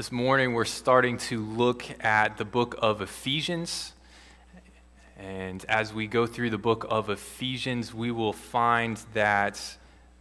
This 0.00 0.10
morning, 0.10 0.54
we're 0.54 0.64
starting 0.64 1.18
to 1.28 1.44
look 1.44 1.84
at 2.02 2.38
the 2.38 2.44
book 2.46 2.74
of 2.78 3.02
Ephesians. 3.02 3.92
And 5.18 5.62
as 5.68 5.92
we 5.92 6.06
go 6.06 6.24
through 6.24 6.48
the 6.48 6.56
book 6.56 6.86
of 6.88 7.10
Ephesians, 7.10 7.92
we 7.92 8.10
will 8.10 8.32
find 8.32 8.96
that 9.12 9.60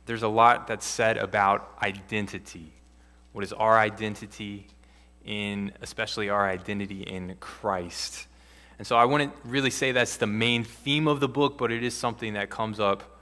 there's 0.05 0.21
a 0.21 0.27
lot 0.27 0.67
that's 0.67 0.85
said 0.85 1.15
about 1.15 1.77
identity. 1.81 2.73
What 3.31 3.45
is 3.45 3.53
our 3.53 3.79
identity 3.79 4.67
in, 5.23 5.71
especially 5.81 6.29
our 6.29 6.45
identity 6.45 7.03
in 7.03 7.37
Christ? 7.39 8.27
And 8.79 8.85
so 8.85 8.97
I 8.97 9.05
wouldn't 9.05 9.31
really 9.45 9.71
say 9.71 9.93
that's 9.93 10.17
the 10.17 10.27
main 10.27 10.65
theme 10.65 11.07
of 11.07 11.21
the 11.21 11.29
book, 11.29 11.57
but 11.57 11.71
it 11.71 11.85
is 11.85 11.93
something 11.93 12.33
that 12.33 12.49
comes 12.49 12.81
up 12.81 13.18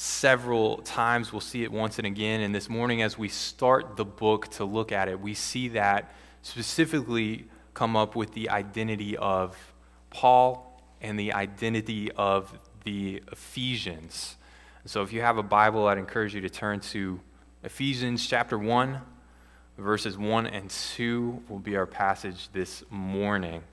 several 0.00 0.76
times. 0.82 1.32
We'll 1.32 1.40
see 1.40 1.64
it 1.64 1.72
once 1.72 1.98
and 1.98 2.06
again. 2.06 2.40
And 2.40 2.54
this 2.54 2.68
morning, 2.68 3.02
as 3.02 3.18
we 3.18 3.28
start 3.28 3.96
the 3.96 4.04
book 4.04 4.46
to 4.52 4.64
look 4.64 4.92
at 4.92 5.08
it, 5.08 5.18
we 5.18 5.34
see 5.34 5.66
that 5.70 6.14
specifically 6.42 7.46
come 7.74 7.96
up 7.96 8.14
with 8.14 8.32
the 8.32 8.48
identity 8.48 9.16
of 9.16 9.56
Paul 10.10 10.80
and 11.00 11.18
the 11.18 11.32
identity 11.32 12.12
of 12.12 12.56
the 12.84 13.24
Ephesians. 13.32 14.36
So 14.84 15.02
if 15.02 15.12
you 15.12 15.20
have 15.20 15.36
a 15.36 15.42
Bible, 15.42 15.88
I'd 15.88 15.98
encourage 15.98 16.32
you 16.32 16.42
to 16.42 16.48
turn 16.48 16.78
to 16.92 17.18
Ephesians 17.64 18.24
chapter 18.24 18.56
1, 18.56 19.00
verses 19.78 20.16
1 20.16 20.46
and 20.46 20.70
2 20.70 21.42
will 21.48 21.58
be 21.58 21.76
our 21.76 21.86
passage 21.86 22.50
this 22.52 22.84
morning. 22.88 23.64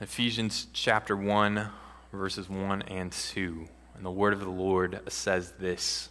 Ephesians 0.00 0.68
chapter 0.72 1.16
1 1.16 1.68
verses 2.12 2.48
1 2.48 2.82
and 2.82 3.12
2. 3.12 3.68
And 3.96 4.06
the 4.06 4.10
word 4.10 4.32
of 4.32 4.40
the 4.40 4.48
Lord 4.48 5.00
says 5.08 5.52
this 5.58 6.08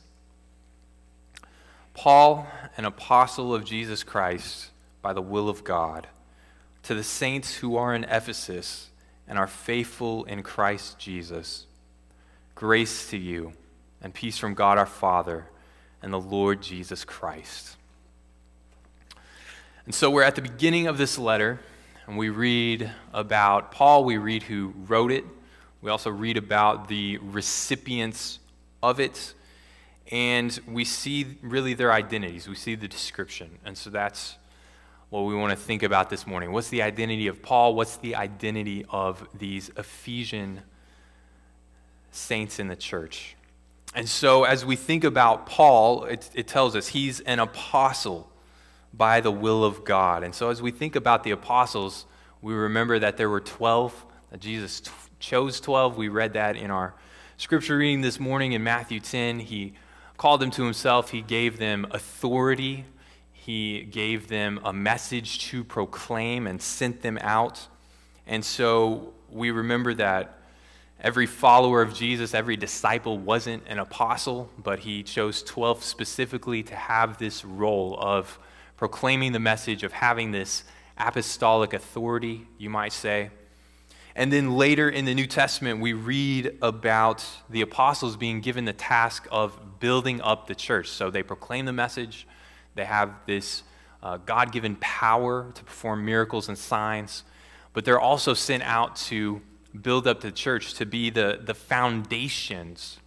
Paul, 1.94 2.48
an 2.78 2.86
apostle 2.86 3.54
of 3.54 3.66
Jesus 3.66 4.04
Christ, 4.04 4.70
by 5.02 5.14
the 5.14 5.22
will 5.22 5.50
of 5.50 5.64
God, 5.64 6.08
to 6.84 6.94
the 6.94 7.04
saints 7.04 7.56
who 7.56 7.76
are 7.76 7.96
in 7.96 8.04
Ephesus 8.04 8.90
and 9.28 9.38
are 9.38 9.48
faithful 9.48 10.24
in 10.26 10.44
Christ 10.44 11.00
Jesus, 11.00 11.66
grace 12.56 13.10
to 13.10 13.18
you 13.18 13.54
and 14.02 14.14
peace 14.14 14.38
from 14.38 14.54
God 14.54 14.78
our 14.78 14.86
Father 14.86 15.48
and 16.02 16.14
the 16.14 16.20
Lord 16.20 16.62
Jesus 16.62 17.04
Christ. 17.04 17.76
And 19.86 19.96
so 19.96 20.10
we're 20.12 20.24
at 20.24 20.36
the 20.36 20.42
beginning 20.42 20.88
of 20.88 20.98
this 20.98 21.18
letter, 21.18 21.60
and 22.06 22.18
we 22.18 22.30
read 22.30 22.92
about 23.14 23.72
Paul, 23.72 24.04
we 24.04 24.18
read 24.18 24.44
who 24.44 24.74
wrote 24.88 25.12
it, 25.12 25.24
we 25.82 25.92
also 25.92 26.10
read 26.10 26.38
about 26.38 26.88
the 26.88 27.18
recipients 27.18 28.40
of 28.82 29.00
it, 29.00 29.34
and 30.12 30.60
we 30.68 30.86
see 30.86 31.38
really 31.42 31.74
their 31.74 31.92
identities. 31.92 32.48
We 32.48 32.56
see 32.56 32.76
the 32.76 32.88
description. 32.88 33.60
And 33.66 33.78
so 33.78 33.90
that's 33.90 34.38
what 35.10 35.22
we 35.22 35.36
want 35.36 35.52
to 35.52 35.58
think 35.58 35.84
about 35.84 36.10
this 36.10 36.26
morning. 36.26 36.52
What's 36.52 36.70
the 36.70 36.82
identity 36.82 37.28
of 37.28 37.42
Paul? 37.42 37.76
What's 37.76 37.98
the 37.98 38.16
identity 38.16 38.86
of 38.90 39.28
these 39.38 39.70
Ephesian 39.78 40.62
saints 42.12 42.60
in 42.60 42.68
the 42.68 42.76
church? 42.76 43.36
And 43.96 44.08
so, 44.08 44.44
as 44.44 44.66
we 44.66 44.76
think 44.76 45.04
about 45.04 45.46
Paul, 45.46 46.06
it, 46.06 46.30
it, 46.34 46.48
tells 46.48 46.76
us 46.76 46.90
he's 46.90 47.20
an 47.22 47.40
apostle 47.40 48.30
by 48.94 49.22
the 49.22 49.32
will 49.32 49.64
of 49.64 49.86
God. 49.86 50.24
And 50.24 50.36
so, 50.36 50.50
as 50.50 50.62
we 50.62 50.72
think 50.72 50.96
about 50.96 51.24
the 51.24 51.32
apostles, 51.32 52.06
we 52.42 52.54
remember 52.54 53.00
that 53.00 53.18
there 53.18 53.30
were 53.30 53.40
12, 53.40 54.06
that 54.32 54.40
Jesus 54.40 54.82
chose 55.20 55.60
12. 55.60 55.98
We 55.98 56.10
read 56.10 56.34
that 56.34 56.56
in 56.56 56.72
our 56.72 56.94
scripture 57.38 57.78
reading 57.78 58.02
this 58.02 58.20
morning 58.20 58.52
in 58.54 58.64
Matthew 58.64 59.00
10. 59.00 59.40
He 59.40 59.74
called 60.16 60.42
them 60.42 60.52
to 60.52 60.64
himself, 60.64 61.12
he 61.12 61.22
gave 61.22 61.58
them 61.58 61.88
authority, 61.92 62.86
he 63.32 63.84
gave 63.84 64.28
them 64.28 64.60
a 64.64 64.74
message 64.74 65.40
to 65.50 65.64
proclaim 65.64 66.48
and 66.48 66.62
sent 66.62 67.02
them 67.02 67.18
out. 67.22 67.68
And 68.26 68.44
so 68.44 69.14
we 69.30 69.52
remember 69.52 69.94
that 69.96 70.40
every 71.00 71.26
follower 71.26 71.82
of 71.82 71.94
Jesus, 71.94 72.34
every 72.34 72.58
disciple 72.58 73.18
wasn't 73.18 73.64
an 73.68 73.80
apostle, 73.80 74.50
but 74.58 74.80
he 74.80 75.04
chose 75.04 75.44
12 75.44 75.84
specifically 75.84 76.64
to 76.64 76.76
have 76.76 77.18
this 77.18 77.46
role 77.46 77.98
of 78.00 78.40
proclaiming 78.76 79.32
the 79.32 79.40
message, 79.40 79.84
of 79.84 79.92
having 79.92 80.32
this 80.32 80.64
apostolic 80.98 81.74
authority, 81.74 82.48
you 82.58 82.70
might 82.70 82.94
say. 82.94 83.30
And 84.18 84.34
then 84.34 84.58
later 84.58 84.90
in 84.90 85.06
the 85.06 85.14
New 85.14 85.28
Testament, 85.28 85.80
we 85.80 85.94
read 85.94 86.58
about 86.64 87.24
the 87.52 87.62
apostles 87.62 88.18
being 88.18 88.42
given 88.42 88.66
the 88.66 88.74
task 88.74 89.28
of 89.32 89.80
building 89.80 90.22
up 90.22 90.48
the 90.48 90.56
church. 90.56 90.90
So 90.90 91.12
they 91.12 91.22
proclaim 91.22 91.66
the 91.66 91.72
message, 91.72 92.28
they 92.74 92.86
have 92.86 93.12
this 93.28 93.62
uh, 94.02 94.18
God 94.18 94.52
given 94.52 94.76
power 94.78 95.52
to 95.54 95.64
perform 95.64 96.04
miracles 96.04 96.50
and 96.50 96.58
signs, 96.58 97.26
but 97.74 97.86
they're 97.86 98.00
also 98.00 98.34
sent 98.34 98.64
out 98.64 98.96
to 98.96 99.40
build 99.80 100.08
up 100.08 100.22
the 100.22 100.32
church, 100.32 100.74
to 100.74 100.86
be 100.88 101.12
the, 101.12 101.40
the 101.44 101.54
foundations 101.54 102.98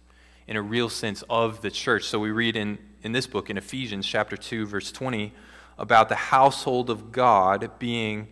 in 0.47 0.55
a 0.55 0.61
real 0.61 0.87
sense 0.87 1.25
of 1.29 1.61
the 1.61 1.71
church. 1.71 2.05
So 2.05 2.19
we 2.19 2.31
read 2.31 2.55
in, 2.55 2.77
in 3.03 3.11
this 3.11 3.27
book, 3.27 3.49
in 3.49 3.57
Ephesians 3.57 4.07
chapter 4.07 4.37
2, 4.37 4.65
verse 4.65 4.93
20, 4.93 5.33
about 5.77 6.07
the 6.07 6.15
household 6.15 6.89
of 6.89 7.11
God 7.11 7.69
being 7.79 8.29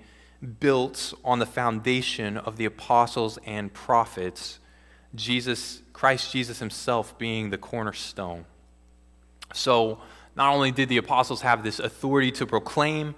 built 0.60 1.14
on 1.24 1.40
the 1.40 1.46
foundation 1.46 2.38
of 2.38 2.58
the 2.58 2.66
apostles 2.66 3.38
and 3.46 3.74
prophets, 3.74 4.60
Jesus, 5.16 5.82
Christ 5.94 6.32
Jesus 6.32 6.60
himself 6.60 7.18
being 7.18 7.50
the 7.50 7.58
cornerstone. 7.58 8.46
So, 9.54 10.00
not 10.36 10.54
only 10.54 10.72
did 10.72 10.88
the 10.90 10.98
apostles 10.98 11.42
have 11.42 11.64
this 11.64 11.80
authority 11.80 12.32
to 12.34 12.46
proclaim, 12.46 13.16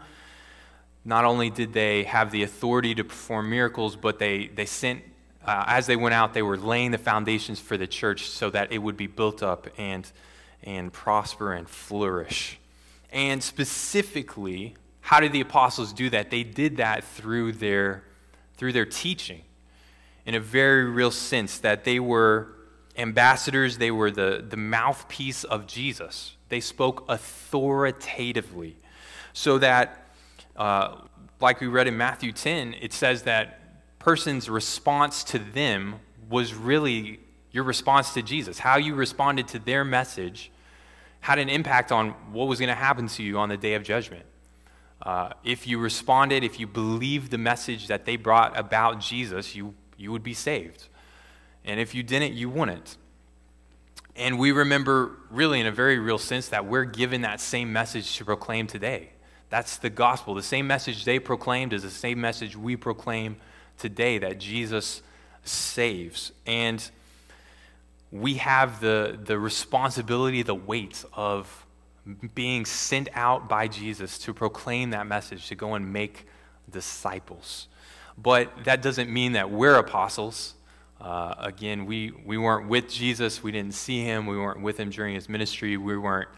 not 1.03 1.25
only 1.25 1.49
did 1.49 1.73
they 1.73 2.03
have 2.03 2.31
the 2.31 2.43
authority 2.43 2.95
to 2.95 3.03
perform 3.03 3.49
miracles, 3.49 3.95
but 3.95 4.17
they, 4.17 4.47
they 4.47 4.65
sent, 4.65 5.03
uh, 5.45 5.65
as 5.67 5.87
they 5.87 5.95
went 5.95 6.13
out, 6.13 6.33
they 6.33 6.41
were 6.41 6.57
laying 6.57 6.91
the 6.91 6.97
foundations 6.97 7.59
for 7.59 7.77
the 7.77 7.87
church 7.87 8.29
so 8.29 8.49
that 8.49 8.71
it 8.71 8.79
would 8.79 8.97
be 8.97 9.07
built 9.07 9.43
up 9.43 9.67
and, 9.77 10.11
and 10.63 10.93
prosper 10.93 11.53
and 11.53 11.69
flourish. 11.69 12.59
And 13.11 13.43
specifically, 13.43 14.75
how 15.01 15.19
did 15.19 15.31
the 15.31 15.41
apostles 15.41 15.94
do 15.94 16.09
that? 16.12 16.31
They 16.31 16.44
did 16.44 16.78
that 16.78 17.03
through 17.03 17.53
their, 17.53 18.03
through 18.56 18.73
their 18.73 18.85
teaching 18.85 19.41
in 20.25 20.35
a 20.35 20.39
very 20.39 20.85
real 20.85 21.12
sense, 21.12 21.57
that 21.59 21.84
they 21.84 22.00
were 22.00 22.53
ambassadors, 22.97 23.78
they 23.78 23.91
were 23.91 24.11
the, 24.11 24.45
the 24.47 24.57
mouthpiece 24.57 25.44
of 25.44 25.66
Jesus. 25.66 26.35
They 26.50 26.59
spoke 26.59 27.06
authoritatively. 27.07 28.78
So 29.34 29.57
that, 29.59 30.09
uh, 30.56 30.97
like 31.40 31.61
we 31.61 31.67
read 31.67 31.88
in 31.88 31.97
Matthew 31.97 32.31
10, 32.31 32.75
it 32.79 32.94
says 32.94 33.23
that 33.23 33.59
person's 34.00 34.50
response 34.50 35.23
to 35.25 35.40
them 35.40 35.95
was 36.29 36.53
really 36.53 37.19
your 37.51 37.63
response 37.63 38.13
to 38.13 38.22
Jesus. 38.22 38.59
How 38.59 38.78
you 38.78 38.95
responded 38.95 39.47
to 39.50 39.59
their 39.59 39.84
message 39.84 40.51
had 41.22 41.40
an 41.40 41.50
impact 41.50 41.91
on 41.91 42.09
what 42.31 42.47
was 42.47 42.59
going 42.59 42.69
to 42.69 42.75
happen 42.75 43.07
to 43.07 43.23
you 43.23 43.38
on 43.38 43.50
the 43.50 43.57
day 43.57 43.73
of 43.73 43.84
judgment. 43.84 44.25
Uh, 45.01 45.29
if 45.44 45.67
you 45.67 45.79
responded, 45.79 46.44
if 46.44 46.59
you 46.59 46.67
believed 46.67 47.31
the 47.31 47.38
message 47.38 47.88
that 47.88 48.06
they 48.06 48.16
brought 48.16 48.57
about 48.57 49.00
Jesus, 49.00 49.56
you, 49.56 49.73
you 49.97 50.12
would 50.12 50.23
be 50.23 50.34
saved. 50.34 50.88
And 51.66 51.79
if 51.79 51.95
you 51.95 52.03
didn't, 52.03 52.34
you 52.34 52.50
wouldn't. 52.50 52.97
And 54.16 54.38
we 54.38 54.51
remember, 54.51 55.17
really, 55.29 55.59
in 55.59 55.66
a 55.66 55.72
very 55.72 55.97
real 55.97 56.17
sense, 56.17 56.50
that 56.50 56.66
we're 56.66 56.84
given 56.84 57.22
that 57.22 57.40
same 57.40 57.72
message 57.72 58.17
to 58.17 58.25
proclaim 58.25 58.67
today. 58.67 59.11
That's 59.50 59.78
the 59.78 59.90
gospel. 59.90 60.34
The 60.34 60.44
same 60.44 60.67
message 60.67 61.06
they 61.06 61.19
proclaimed 61.19 61.73
is 61.73 61.84
the 61.84 61.90
same 61.90 62.22
message 62.22 62.56
we 62.56 62.75
proclaim 62.75 63.38
today 63.78 64.17
that 64.19 64.40
Jesus 64.40 65.01
saves. 65.44 66.31
And 66.45 66.88
we 68.11 68.35
have 68.35 68.79
the, 68.81 69.19
the 69.22 69.40
responsibility, 69.40 70.44
the 70.44 70.56
weight 70.56 71.03
of 71.13 71.66
being 72.34 72.66
sent 72.66 73.09
out 73.14 73.47
by 73.47 73.67
Jesus 73.67 74.17
to 74.20 74.34
proclaim 74.34 74.90
that 74.91 75.08
message, 75.08 75.47
to 75.49 75.55
go 75.55 75.75
and 75.75 75.93
make 75.93 76.25
disciples. 76.70 77.67
But 78.17 78.66
that 78.66 78.81
doesn't 78.81 79.09
mean 79.09 79.34
that 79.34 79.52
we're 79.52 79.75
apostles. 79.75 80.55
Uh, 80.99 81.35
again, 81.40 81.85
we, 81.85 82.11
we 82.25 82.37
weren't 82.37 82.67
with 82.67 82.90
Jesus. 82.90 83.41
We 83.41 83.52
didn't 83.52 83.73
see 83.73 84.03
him. 84.03 84.25
We 84.25 84.37
weren't 84.37 84.61
with 84.61 84.79
him 84.79 84.90
during 84.90 85.16
his 85.16 85.29
ministry. 85.29 85.78
We 85.78 85.97
weren't 85.97 86.29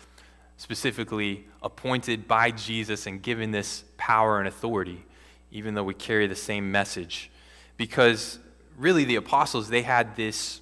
specifically 0.57 1.45
appointed 1.61 2.27
by 2.27 2.51
Jesus 2.51 3.07
and 3.07 3.21
given 3.21 3.51
this 3.51 3.83
power 3.97 4.39
and 4.39 4.47
authority, 4.47 5.03
even 5.51 5.73
though 5.73 5.83
we 5.83 5.93
carry 5.93 6.27
the 6.27 6.35
same 6.35 6.71
message. 6.71 7.29
Because 7.75 8.39
really, 8.77 9.03
the 9.03 9.15
apostles, 9.15 9.69
they 9.69 9.81
had 9.81 10.15
this 10.15 10.61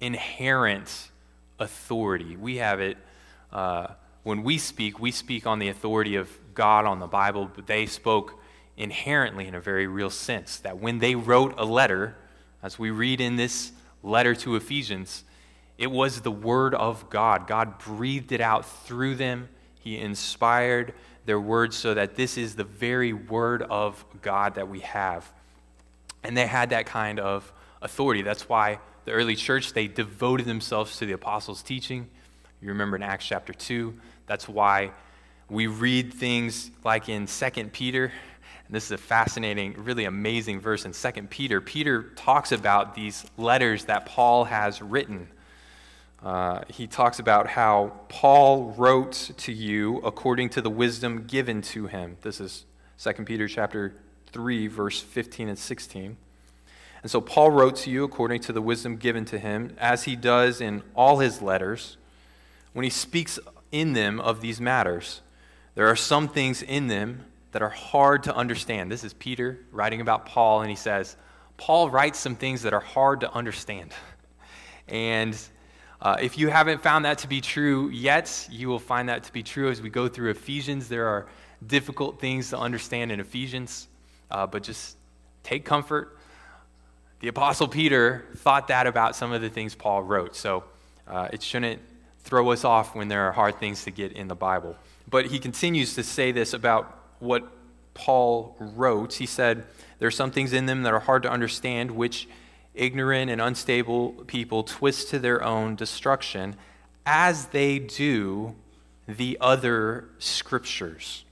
inherent 0.00 1.10
authority. 1.58 2.36
We 2.36 2.56
have 2.56 2.80
it. 2.80 2.96
Uh, 3.52 3.88
when 4.22 4.42
we 4.42 4.58
speak, 4.58 5.00
we 5.00 5.10
speak 5.10 5.46
on 5.46 5.58
the 5.58 5.68
authority 5.68 6.16
of 6.16 6.30
God 6.54 6.84
on 6.84 7.00
the 7.00 7.06
Bible, 7.06 7.50
but 7.54 7.66
they 7.66 7.86
spoke 7.86 8.40
inherently 8.76 9.46
in 9.46 9.54
a 9.54 9.60
very 9.60 9.86
real 9.86 10.10
sense. 10.10 10.58
That 10.58 10.78
when 10.78 10.98
they 10.98 11.14
wrote 11.14 11.54
a 11.58 11.64
letter, 11.64 12.16
as 12.62 12.78
we 12.78 12.90
read 12.90 13.20
in 13.20 13.36
this 13.36 13.72
letter 14.02 14.34
to 14.36 14.56
Ephesians, 14.56 15.24
it 15.78 15.90
was 15.90 16.20
the 16.20 16.30
Word 16.30 16.74
of 16.74 17.10
God. 17.10 17.46
God 17.46 17.78
breathed 17.78 18.32
it 18.32 18.40
out 18.40 18.64
through 18.64 19.16
them. 19.16 19.48
He 19.80 19.98
inspired 19.98 20.94
their 21.24 21.40
words 21.40 21.76
so 21.76 21.94
that 21.94 22.16
this 22.16 22.36
is 22.36 22.56
the 22.56 22.64
very 22.64 23.12
word 23.12 23.62
of 23.62 24.04
God 24.22 24.56
that 24.56 24.68
we 24.68 24.80
have. 24.80 25.30
And 26.22 26.36
they 26.36 26.46
had 26.46 26.70
that 26.70 26.86
kind 26.86 27.20
of 27.20 27.52
authority. 27.80 28.22
That's 28.22 28.48
why 28.48 28.78
the 29.04 29.12
early 29.12 29.36
church, 29.36 29.72
they 29.72 29.88
devoted 29.88 30.46
themselves 30.46 30.96
to 30.98 31.06
the 31.06 31.12
apostles' 31.12 31.62
teaching. 31.62 32.08
You 32.62 32.68
remember 32.68 32.94
in 32.94 33.02
Acts 33.02 33.26
chapter 33.26 33.52
2, 33.52 33.92
that's 34.26 34.48
why 34.48 34.92
we 35.50 35.66
read 35.66 36.14
things 36.14 36.70
like 36.84 37.08
in 37.08 37.26
2 37.26 37.50
Peter. 37.72 38.04
And 38.04 38.76
this 38.76 38.84
is 38.84 38.92
a 38.92 38.98
fascinating, 38.98 39.74
really 39.82 40.04
amazing 40.04 40.60
verse 40.60 40.84
in 40.84 40.92
2 40.92 41.22
Peter. 41.24 41.60
Peter 41.60 42.04
talks 42.14 42.52
about 42.52 42.94
these 42.94 43.26
letters 43.36 43.86
that 43.86 44.06
Paul 44.06 44.44
has 44.44 44.80
written. 44.80 45.26
Uh, 46.22 46.62
he 46.68 46.86
talks 46.86 47.18
about 47.18 47.48
how 47.48 47.94
Paul 48.08 48.72
wrote 48.78 49.32
to 49.38 49.52
you 49.52 49.98
according 49.98 50.50
to 50.50 50.62
the 50.62 50.70
wisdom 50.70 51.24
given 51.26 51.62
to 51.62 51.88
him. 51.88 52.16
This 52.22 52.40
is 52.40 52.64
2 53.02 53.24
Peter 53.24 53.48
chapter 53.48 53.96
3, 54.30 54.68
verse 54.68 55.00
15 55.00 55.48
and 55.48 55.58
16. 55.58 56.16
And 57.02 57.10
so 57.10 57.20
Paul 57.20 57.50
wrote 57.50 57.74
to 57.78 57.90
you 57.90 58.04
according 58.04 58.42
to 58.42 58.52
the 58.52 58.62
wisdom 58.62 58.98
given 58.98 59.24
to 59.24 59.38
him, 59.40 59.74
as 59.78 60.04
he 60.04 60.14
does 60.14 60.60
in 60.60 60.84
all 60.94 61.18
his 61.18 61.42
letters, 61.42 61.96
when 62.72 62.84
he 62.84 62.90
speaks 62.90 63.38
in 63.70 63.92
them 63.92 64.20
of 64.20 64.40
these 64.40 64.60
matters. 64.60 65.20
There 65.74 65.88
are 65.88 65.96
some 65.96 66.28
things 66.28 66.62
in 66.62 66.88
them 66.88 67.24
that 67.52 67.62
are 67.62 67.70
hard 67.70 68.24
to 68.24 68.34
understand. 68.34 68.90
This 68.90 69.04
is 69.04 69.12
Peter 69.14 69.58
writing 69.70 70.00
about 70.00 70.26
Paul, 70.26 70.60
and 70.60 70.70
he 70.70 70.76
says, 70.76 71.16
Paul 71.56 71.90
writes 71.90 72.18
some 72.18 72.34
things 72.34 72.62
that 72.62 72.72
are 72.72 72.80
hard 72.80 73.20
to 73.20 73.32
understand. 73.32 73.92
And 74.88 75.38
uh, 76.02 76.16
if 76.20 76.36
you 76.36 76.48
haven't 76.48 76.82
found 76.82 77.04
that 77.04 77.18
to 77.18 77.28
be 77.28 77.40
true 77.40 77.88
yet, 77.90 78.48
you 78.50 78.68
will 78.68 78.80
find 78.80 79.08
that 79.08 79.22
to 79.22 79.32
be 79.32 79.44
true 79.44 79.70
as 79.70 79.80
we 79.80 79.88
go 79.88 80.08
through 80.08 80.30
Ephesians. 80.30 80.88
There 80.88 81.06
are 81.06 81.28
difficult 81.64 82.20
things 82.20 82.50
to 82.50 82.58
understand 82.58 83.12
in 83.12 83.20
Ephesians, 83.20 83.86
uh, 84.28 84.48
but 84.48 84.64
just 84.64 84.96
take 85.44 85.64
comfort. 85.64 86.18
The 87.20 87.28
Apostle 87.28 87.68
Peter 87.68 88.26
thought 88.38 88.66
that 88.68 88.88
about 88.88 89.14
some 89.14 89.32
of 89.32 89.40
the 89.40 89.48
things 89.48 89.76
Paul 89.76 90.02
wrote, 90.02 90.34
so 90.34 90.64
uh, 91.06 91.28
it 91.32 91.40
shouldn't 91.40 91.80
throw 92.24 92.50
us 92.50 92.64
off 92.64 92.94
when 92.94 93.08
there 93.08 93.26
are 93.28 93.32
hard 93.32 93.58
things 93.58 93.84
to 93.84 93.90
get 93.90 94.12
in 94.12 94.28
the 94.28 94.34
Bible. 94.34 94.76
But 95.08 95.26
he 95.26 95.38
continues 95.38 95.94
to 95.94 96.02
say 96.02 96.32
this 96.32 96.52
about 96.52 96.98
what 97.18 97.50
Paul 97.94 98.56
wrote. 98.58 99.14
He 99.14 99.26
said, 99.26 99.64
There 99.98 100.08
are 100.08 100.12
some 100.12 100.30
things 100.30 100.52
in 100.52 100.66
them 100.66 100.82
that 100.82 100.92
are 100.92 101.00
hard 101.00 101.22
to 101.24 101.30
understand, 101.30 101.90
which 101.90 102.28
ignorant 102.74 103.30
and 103.30 103.40
unstable 103.40 104.12
people 104.26 104.62
twist 104.62 105.10
to 105.10 105.18
their 105.18 105.42
own 105.42 105.76
destruction, 105.76 106.56
as 107.04 107.46
they 107.46 107.78
do 107.78 108.54
the 109.06 109.36
other 109.40 110.08
scriptures. 110.18 111.24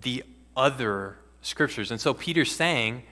The 0.00 0.24
other 0.56 1.16
scriptures. 1.42 1.90
And 1.90 2.00
so 2.00 2.14
Peter's 2.14 2.54
saying, 2.54 3.02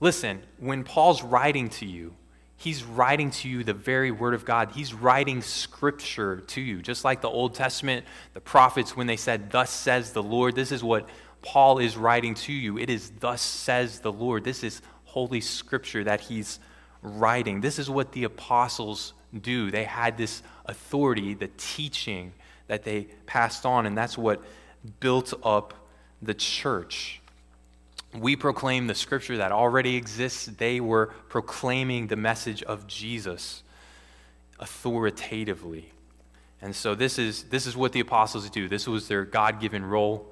listen, 0.00 0.42
when 0.58 0.84
Paul's 0.84 1.22
writing 1.22 1.68
to 1.70 1.86
you, 1.86 2.14
He's 2.60 2.84
writing 2.84 3.30
to 3.30 3.48
you 3.48 3.64
the 3.64 3.72
very 3.72 4.10
word 4.10 4.34
of 4.34 4.44
God. 4.44 4.72
He's 4.74 4.92
writing 4.92 5.40
scripture 5.40 6.42
to 6.48 6.60
you. 6.60 6.82
Just 6.82 7.06
like 7.06 7.22
the 7.22 7.28
Old 7.30 7.54
Testament, 7.54 8.04
the 8.34 8.40
prophets, 8.42 8.94
when 8.94 9.06
they 9.06 9.16
said, 9.16 9.50
Thus 9.50 9.70
says 9.70 10.12
the 10.12 10.22
Lord, 10.22 10.56
this 10.56 10.70
is 10.70 10.84
what 10.84 11.08
Paul 11.40 11.78
is 11.78 11.96
writing 11.96 12.34
to 12.34 12.52
you. 12.52 12.76
It 12.76 12.90
is, 12.90 13.12
Thus 13.18 13.40
says 13.40 14.00
the 14.00 14.12
Lord. 14.12 14.44
This 14.44 14.62
is 14.62 14.82
holy 15.04 15.40
scripture 15.40 16.04
that 16.04 16.20
he's 16.20 16.60
writing. 17.00 17.62
This 17.62 17.78
is 17.78 17.88
what 17.88 18.12
the 18.12 18.24
apostles 18.24 19.14
do. 19.40 19.70
They 19.70 19.84
had 19.84 20.18
this 20.18 20.42
authority, 20.66 21.32
the 21.32 21.48
teaching 21.56 22.34
that 22.66 22.84
they 22.84 23.04
passed 23.24 23.64
on, 23.64 23.86
and 23.86 23.96
that's 23.96 24.18
what 24.18 24.42
built 25.00 25.32
up 25.42 25.72
the 26.20 26.34
church. 26.34 27.19
We 28.18 28.34
proclaim 28.36 28.86
the 28.86 28.94
scripture 28.94 29.36
that 29.36 29.52
already 29.52 29.96
exists. 29.96 30.46
They 30.46 30.80
were 30.80 31.06
proclaiming 31.28 32.08
the 32.08 32.16
message 32.16 32.62
of 32.64 32.86
Jesus 32.86 33.62
authoritatively. 34.58 35.92
And 36.60 36.74
so 36.74 36.94
this 36.94 37.18
is, 37.18 37.44
this 37.44 37.66
is 37.66 37.76
what 37.76 37.92
the 37.92 38.00
apostles 38.00 38.48
do. 38.50 38.68
This 38.68 38.86
was 38.86 39.08
their 39.08 39.24
God 39.24 39.60
given 39.60 39.84
role. 39.84 40.26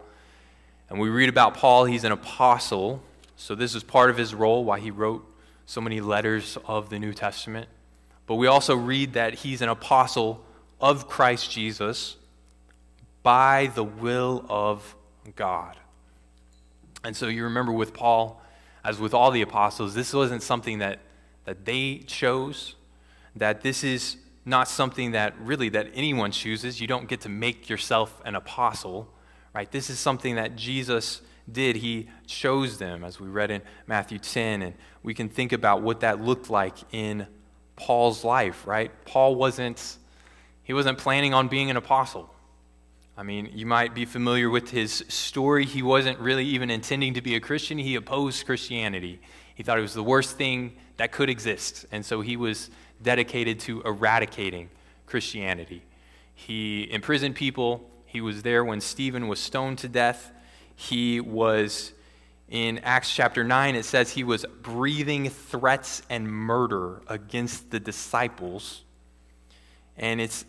And 0.90 0.98
we 0.98 1.08
read 1.08 1.28
about 1.28 1.54
Paul, 1.54 1.84
he's 1.84 2.04
an 2.04 2.12
apostle. 2.12 3.02
So 3.36 3.54
this 3.54 3.75
is 3.75 3.82
part 3.82 4.10
of 4.10 4.16
his 4.16 4.34
role, 4.34 4.64
why 4.64 4.80
he 4.80 4.90
wrote 4.90 5.25
so 5.66 5.80
many 5.80 6.00
letters 6.00 6.58
of 6.66 6.90
the 6.90 6.98
New 6.98 7.12
Testament. 7.12 7.69
But 8.26 8.34
we 8.36 8.46
also 8.46 8.75
read 8.75 9.14
that 9.14 9.34
he's 9.34 9.62
an 9.62 9.69
apostle 9.69 10.44
of 10.80 11.08
Christ 11.08 11.50
Jesus 11.50 12.16
by 13.22 13.70
the 13.75 13.84
will 13.84 14.44
of 14.48 14.96
God. 15.36 15.76
And 17.05 17.17
so 17.17 17.29
you 17.29 17.45
remember 17.45 17.73
with 17.73 17.95
Paul, 17.95 18.43
as 18.85 18.99
with 18.99 19.15
all 19.15 19.31
the 19.31 19.43
apostles, 19.43 19.95
this 19.95 20.12
wasn't 20.12 20.43
something 20.43 20.79
that, 20.79 21.00
that 21.45 21.65
they 21.65 21.99
chose, 22.06 22.75
that 23.37 23.62
this 23.62 23.85
is 23.85 24.17
not 24.45 24.69
something 24.69 25.12
that 25.12 25.35
really 25.41 25.69
that 25.69 25.89
anyone 25.95 26.31
chooses. 26.31 26.81
You 26.81 26.87
don't 26.87 27.09
get 27.09 27.21
to 27.23 27.29
make 27.29 27.69
yourself 27.69 28.21
an 28.25 28.35
apostle, 28.35 29.09
right? 29.55 29.71
This 29.71 29.91
is 29.91 29.99
something 29.99 30.37
that 30.37 30.56
Jesus 30.56 31.21
did. 31.50 31.77
He 31.77 32.09
chose 32.27 32.79
them, 32.79 33.05
as 33.05 33.21
we 33.21 33.29
read 33.29 33.50
in 33.50 33.62
Matthew 33.87 34.19
10, 34.19 34.62
and 34.62 34.75
we 35.03 35.15
can 35.15 35.29
think 35.29 35.53
about 35.53 35.83
what 35.83 36.00
that 36.00 36.21
looked 36.21 36.50
like 36.50 36.77
in 36.93 37.27
Paul's 37.77 38.25
life, 38.25 38.67
right? 38.67 38.91
Paul 39.05 39.35
wasn't 39.35 39.99
he 40.65 40.75
wasn't 40.75 40.99
planning 40.99 41.33
on 41.33 41.49
being 41.49 41.71
an 41.71 41.79
apostle. 41.79 42.29
I 43.19 43.25
mean, 43.25 43.50
you 43.53 43.67
might 43.67 43.97
be 43.97 44.05
familiar 44.05 44.49
with 44.49 44.70
his 44.70 45.05
story. 45.09 45.65
He 45.65 45.82
wasn't 45.82 46.20
really 46.20 46.44
even 46.44 46.70
intending 46.70 47.15
to 47.15 47.20
be 47.20 47.35
a 47.35 47.41
Christian, 47.41 47.76
he 47.76 47.97
opposed 47.97 48.47
Christianity. 48.47 49.20
He 49.56 49.65
thought 49.65 49.76
it 49.76 49.82
was 49.82 49.94
the 49.94 50.05
worst 50.05 50.37
thing 50.37 50.76
that 50.99 51.11
could 51.11 51.29
exist, 51.29 51.85
and 51.91 52.06
so 52.06 52.20
he 52.20 52.37
was 52.37 52.70
dedicated 53.03 53.59
to 53.61 53.82
eradicating 53.82 54.70
Christianity. 55.06 55.82
He 56.32 56.88
imprisoned 56.93 57.35
people. 57.35 57.91
He 58.06 58.20
was 58.20 58.43
there 58.43 58.65
when 58.65 58.81
Stephen 58.81 59.26
was 59.26 59.41
stoned 59.41 59.79
to 59.79 59.88
death. 59.88 60.31
He 60.76 61.21
was, 61.21 61.93
in 62.49 62.79
Acts 62.85 63.12
chapter 63.12 63.43
9, 63.43 63.75
it 63.75 63.85
says 63.85 64.12
he 64.12 64.23
was 64.23 64.47
breathing 64.62 65.29
threats 65.29 66.03
and 66.09 66.31
murder 66.31 67.03
against 67.09 67.73
the 67.73 67.81
disciples. 67.81 68.85
And 69.97 70.21
it's 70.21 70.44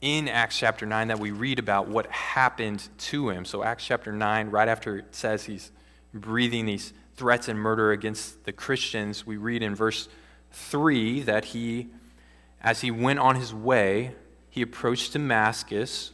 in 0.00 0.28
Acts 0.28 0.58
chapter 0.58 0.86
9 0.86 1.08
that 1.08 1.18
we 1.18 1.30
read 1.30 1.58
about 1.58 1.88
what 1.88 2.06
happened 2.08 2.86
to 2.98 3.30
him. 3.30 3.44
So, 3.44 3.62
Acts 3.62 3.84
chapter 3.86 4.12
9, 4.12 4.50
right 4.50 4.68
after 4.68 4.98
it 4.98 5.14
says 5.14 5.44
he's 5.44 5.70
breathing 6.12 6.66
these 6.66 6.92
threats 7.16 7.48
and 7.48 7.58
murder 7.58 7.92
against 7.92 8.44
the 8.44 8.52
Christians, 8.52 9.26
we 9.26 9.36
read 9.36 9.62
in 9.62 9.74
verse 9.74 10.08
3 10.52 11.22
that 11.22 11.46
he, 11.46 11.88
as 12.60 12.82
he 12.82 12.90
went 12.90 13.18
on 13.18 13.36
his 13.36 13.54
way, 13.54 14.12
he 14.50 14.62
approached 14.62 15.12
Damascus, 15.12 16.12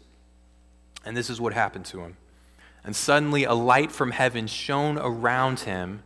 and 1.04 1.16
this 1.16 1.28
is 1.28 1.40
what 1.40 1.52
happened 1.52 1.85
to 1.87 2.00
him. 2.00 2.16
And 2.85 2.95
suddenly 2.95 3.45
a 3.45 3.54
light 3.54 3.92
from 3.92 4.12
heaven 4.12 4.47
shone 4.47 4.99
around 4.99 5.61
him, 5.61 6.02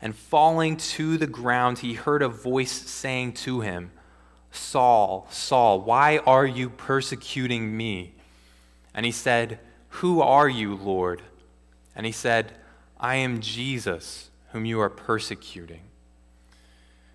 and 0.00 0.14
falling 0.14 0.76
to 0.76 1.16
the 1.16 1.26
ground, 1.26 1.78
he 1.78 1.94
heard 1.94 2.22
a 2.22 2.28
voice 2.28 2.72
saying 2.72 3.32
to 3.32 3.60
him, 3.60 3.90
Saul, 4.56 5.26
Saul, 5.30 5.80
why 5.80 6.18
are 6.18 6.46
you 6.46 6.70
persecuting 6.70 7.76
me? 7.76 8.14
And 8.94 9.06
he 9.06 9.12
said, 9.12 9.58
Who 9.88 10.20
are 10.20 10.48
you, 10.48 10.74
Lord? 10.74 11.22
And 11.94 12.06
he 12.06 12.12
said, 12.12 12.52
I 12.98 13.16
am 13.16 13.40
Jesus, 13.40 14.30
whom 14.52 14.64
you 14.64 14.80
are 14.80 14.90
persecuting. 14.90 15.82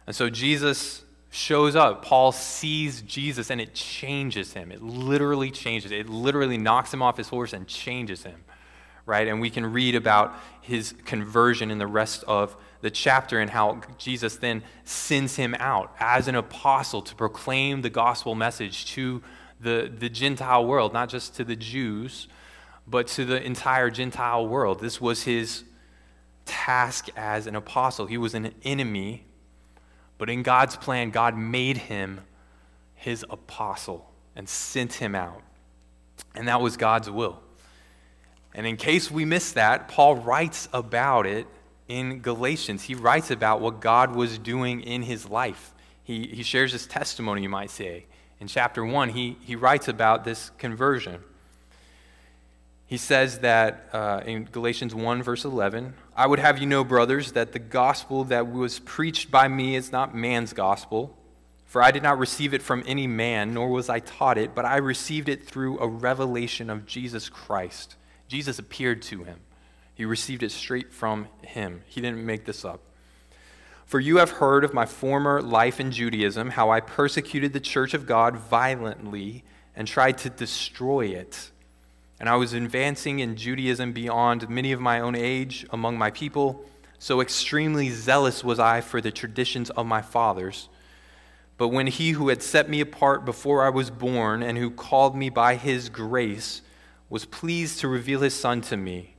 And 0.07 0.15
so 0.15 0.29
Jesus 0.29 1.03
shows 1.31 1.75
up. 1.75 2.03
Paul 2.03 2.31
sees 2.31 3.01
Jesus 3.01 3.49
and 3.49 3.61
it 3.61 3.73
changes 3.73 4.53
him. 4.53 4.71
It 4.71 4.81
literally 4.81 5.49
changes. 5.49 5.91
It 5.91 6.09
literally 6.09 6.57
knocks 6.57 6.93
him 6.93 7.01
off 7.01 7.17
his 7.17 7.29
horse 7.29 7.53
and 7.53 7.67
changes 7.67 8.23
him. 8.23 8.43
Right? 9.05 9.27
And 9.27 9.41
we 9.41 9.49
can 9.49 9.71
read 9.71 9.95
about 9.95 10.35
his 10.61 10.93
conversion 11.05 11.71
in 11.71 11.77
the 11.77 11.87
rest 11.87 12.23
of 12.27 12.55
the 12.81 12.91
chapter 12.91 13.39
and 13.39 13.49
how 13.49 13.81
Jesus 13.97 14.37
then 14.37 14.63
sends 14.83 15.35
him 15.35 15.55
out 15.59 15.95
as 15.99 16.27
an 16.27 16.35
apostle 16.35 17.01
to 17.03 17.15
proclaim 17.15 17.81
the 17.81 17.89
gospel 17.89 18.35
message 18.35 18.85
to 18.93 19.21
the, 19.59 19.91
the 19.95 20.09
Gentile 20.09 20.65
world, 20.65 20.93
not 20.93 21.09
just 21.09 21.35
to 21.35 21.43
the 21.43 21.55
Jews, 21.55 22.27
but 22.87 23.07
to 23.07 23.25
the 23.25 23.41
entire 23.41 23.89
Gentile 23.89 24.47
world. 24.47 24.79
This 24.79 24.99
was 24.99 25.23
his 25.23 25.63
task 26.45 27.09
as 27.15 27.47
an 27.47 27.55
apostle. 27.55 28.07
He 28.07 28.17
was 28.17 28.33
an 28.33 28.53
enemy, 28.63 29.25
but 30.17 30.29
in 30.29 30.43
God's 30.43 30.75
plan, 30.75 31.11
God 31.11 31.37
made 31.37 31.77
him 31.77 32.21
his 32.95 33.25
apostle 33.29 34.11
and 34.35 34.49
sent 34.49 34.93
him 34.93 35.15
out. 35.15 35.41
And 36.35 36.47
that 36.47 36.61
was 36.61 36.77
God's 36.77 37.09
will. 37.09 37.39
And 38.53 38.65
in 38.65 38.77
case 38.77 39.09
we 39.09 39.25
miss 39.25 39.53
that, 39.53 39.87
Paul 39.87 40.15
writes 40.15 40.67
about 40.73 41.25
it 41.25 41.47
in 41.91 42.21
Galatians. 42.21 42.83
He 42.83 42.95
writes 42.95 43.31
about 43.31 43.59
what 43.59 43.81
God 43.81 44.15
was 44.15 44.37
doing 44.37 44.79
in 44.81 45.01
his 45.01 45.29
life. 45.29 45.73
He, 46.03 46.27
he 46.27 46.41
shares 46.41 46.71
his 46.71 46.87
testimony, 46.87 47.43
you 47.43 47.49
might 47.49 47.69
say. 47.69 48.05
In 48.39 48.47
chapter 48.47 48.85
1, 48.85 49.09
he, 49.09 49.37
he 49.41 49.57
writes 49.57 49.89
about 49.89 50.23
this 50.23 50.51
conversion. 50.57 51.21
he 52.87 52.97
says 52.97 53.39
that 53.39 53.89
uh, 53.91 54.21
in 54.25 54.45
Galatians 54.45 54.95
1, 54.95 55.21
verse 55.21 55.43
11, 55.43 55.93
I 56.15 56.27
would 56.27 56.39
have 56.39 56.59
you 56.59 56.65
know, 56.65 56.83
brothers, 56.85 57.33
that 57.33 57.51
the 57.51 57.59
gospel 57.59 58.23
that 58.25 58.49
was 58.49 58.79
preached 58.79 59.29
by 59.29 59.49
me 59.49 59.75
is 59.75 59.91
not 59.91 60.15
man's 60.15 60.53
gospel. 60.53 61.17
For 61.65 61.81
I 61.81 61.91
did 61.91 62.03
not 62.03 62.17
receive 62.17 62.53
it 62.53 62.61
from 62.61 62.83
any 62.85 63.07
man, 63.07 63.53
nor 63.53 63.69
was 63.69 63.89
I 63.89 63.99
taught 63.99 64.37
it, 64.37 64.55
but 64.55 64.65
I 64.65 64.77
received 64.77 65.29
it 65.29 65.45
through 65.45 65.79
a 65.79 65.87
revelation 65.87 66.69
of 66.69 66.85
Jesus 66.85 67.29
Christ. 67.29 67.95
Jesus 68.27 68.59
appeared 68.59 69.01
to 69.03 69.23
him. 69.23 69.39
He 69.93 70.05
received 70.05 70.43
it 70.43 70.51
straight 70.51 70.91
from 70.91 71.27
him. 71.43 71.81
He 71.87 72.01
didn't 72.01 72.25
make 72.25 72.45
this 72.45 72.65
up. 72.65 72.81
For 73.85 73.99
you 73.99 74.17
have 74.17 74.31
heard 74.31 74.63
of 74.63 74.73
my 74.73 74.85
former 74.85 75.41
life 75.41 75.79
in 75.79 75.91
Judaism, 75.91 76.51
how 76.51 76.69
I 76.69 76.79
persecuted 76.79 77.51
the 77.51 77.59
church 77.59 77.93
of 77.93 78.05
God 78.05 78.37
violently 78.37 79.43
and 79.75 79.87
tried 79.87 80.17
to 80.19 80.29
destroy 80.29 81.07
it. 81.07 81.51
And 82.19 82.29
I 82.29 82.35
was 82.35 82.53
advancing 82.53 83.19
in 83.19 83.35
Judaism 83.35 83.91
beyond 83.91 84.47
many 84.47 84.71
of 84.71 84.79
my 84.79 84.99
own 84.99 85.15
age 85.15 85.65
among 85.71 85.97
my 85.97 86.09
people. 86.09 86.63
So 86.99 87.19
extremely 87.19 87.89
zealous 87.89 88.43
was 88.43 88.59
I 88.59 88.79
for 88.81 89.01
the 89.01 89.11
traditions 89.11 89.71
of 89.71 89.87
my 89.87 90.01
fathers. 90.01 90.69
But 91.57 91.69
when 91.69 91.87
he 91.87 92.11
who 92.11 92.29
had 92.29 92.41
set 92.41 92.69
me 92.69 92.79
apart 92.79 93.25
before 93.25 93.65
I 93.65 93.69
was 93.69 93.89
born 93.89 94.41
and 94.41 94.57
who 94.57 94.71
called 94.71 95.15
me 95.15 95.29
by 95.29 95.55
his 95.55 95.89
grace 95.89 96.61
was 97.09 97.25
pleased 97.25 97.79
to 97.79 97.87
reveal 97.87 98.21
his 98.21 98.33
son 98.33 98.61
to 98.61 98.77
me, 98.77 99.15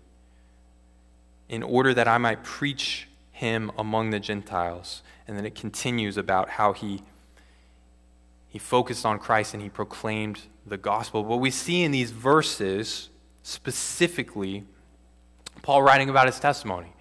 in 1.52 1.62
order 1.62 1.92
that 1.92 2.08
I 2.08 2.16
might 2.16 2.42
preach 2.42 3.06
him 3.30 3.70
among 3.76 4.08
the 4.08 4.18
Gentiles. 4.18 5.02
And 5.28 5.36
then 5.36 5.44
it 5.44 5.54
continues 5.54 6.16
about 6.16 6.48
how 6.48 6.72
he, 6.72 7.02
he 8.48 8.58
focused 8.58 9.04
on 9.04 9.18
Christ 9.18 9.52
and 9.52 9.62
he 9.62 9.68
proclaimed 9.68 10.40
the 10.66 10.78
gospel. 10.78 11.22
What 11.26 11.40
we 11.40 11.50
see 11.50 11.82
in 11.82 11.90
these 11.90 12.10
verses, 12.10 13.10
specifically, 13.42 14.64
Paul 15.60 15.82
writing 15.82 16.08
about 16.08 16.26
his 16.26 16.40
testimony. 16.40 16.94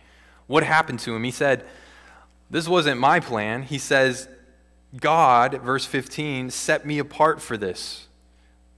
What 0.48 0.63
happened 0.63 1.00
to 1.00 1.15
him? 1.15 1.24
He 1.24 1.31
said, 1.31 1.63
This 2.50 2.67
wasn't 2.67 3.00
my 3.00 3.22
plan. 3.22 3.63
He 3.63 3.77
says, 3.77 4.27
God, 4.98 5.62
verse 5.62 5.86
15, 5.86 6.50
set 6.50 6.86
me 6.86 7.00
apart 7.00 7.41
for 7.41 7.55
this. 7.55 8.10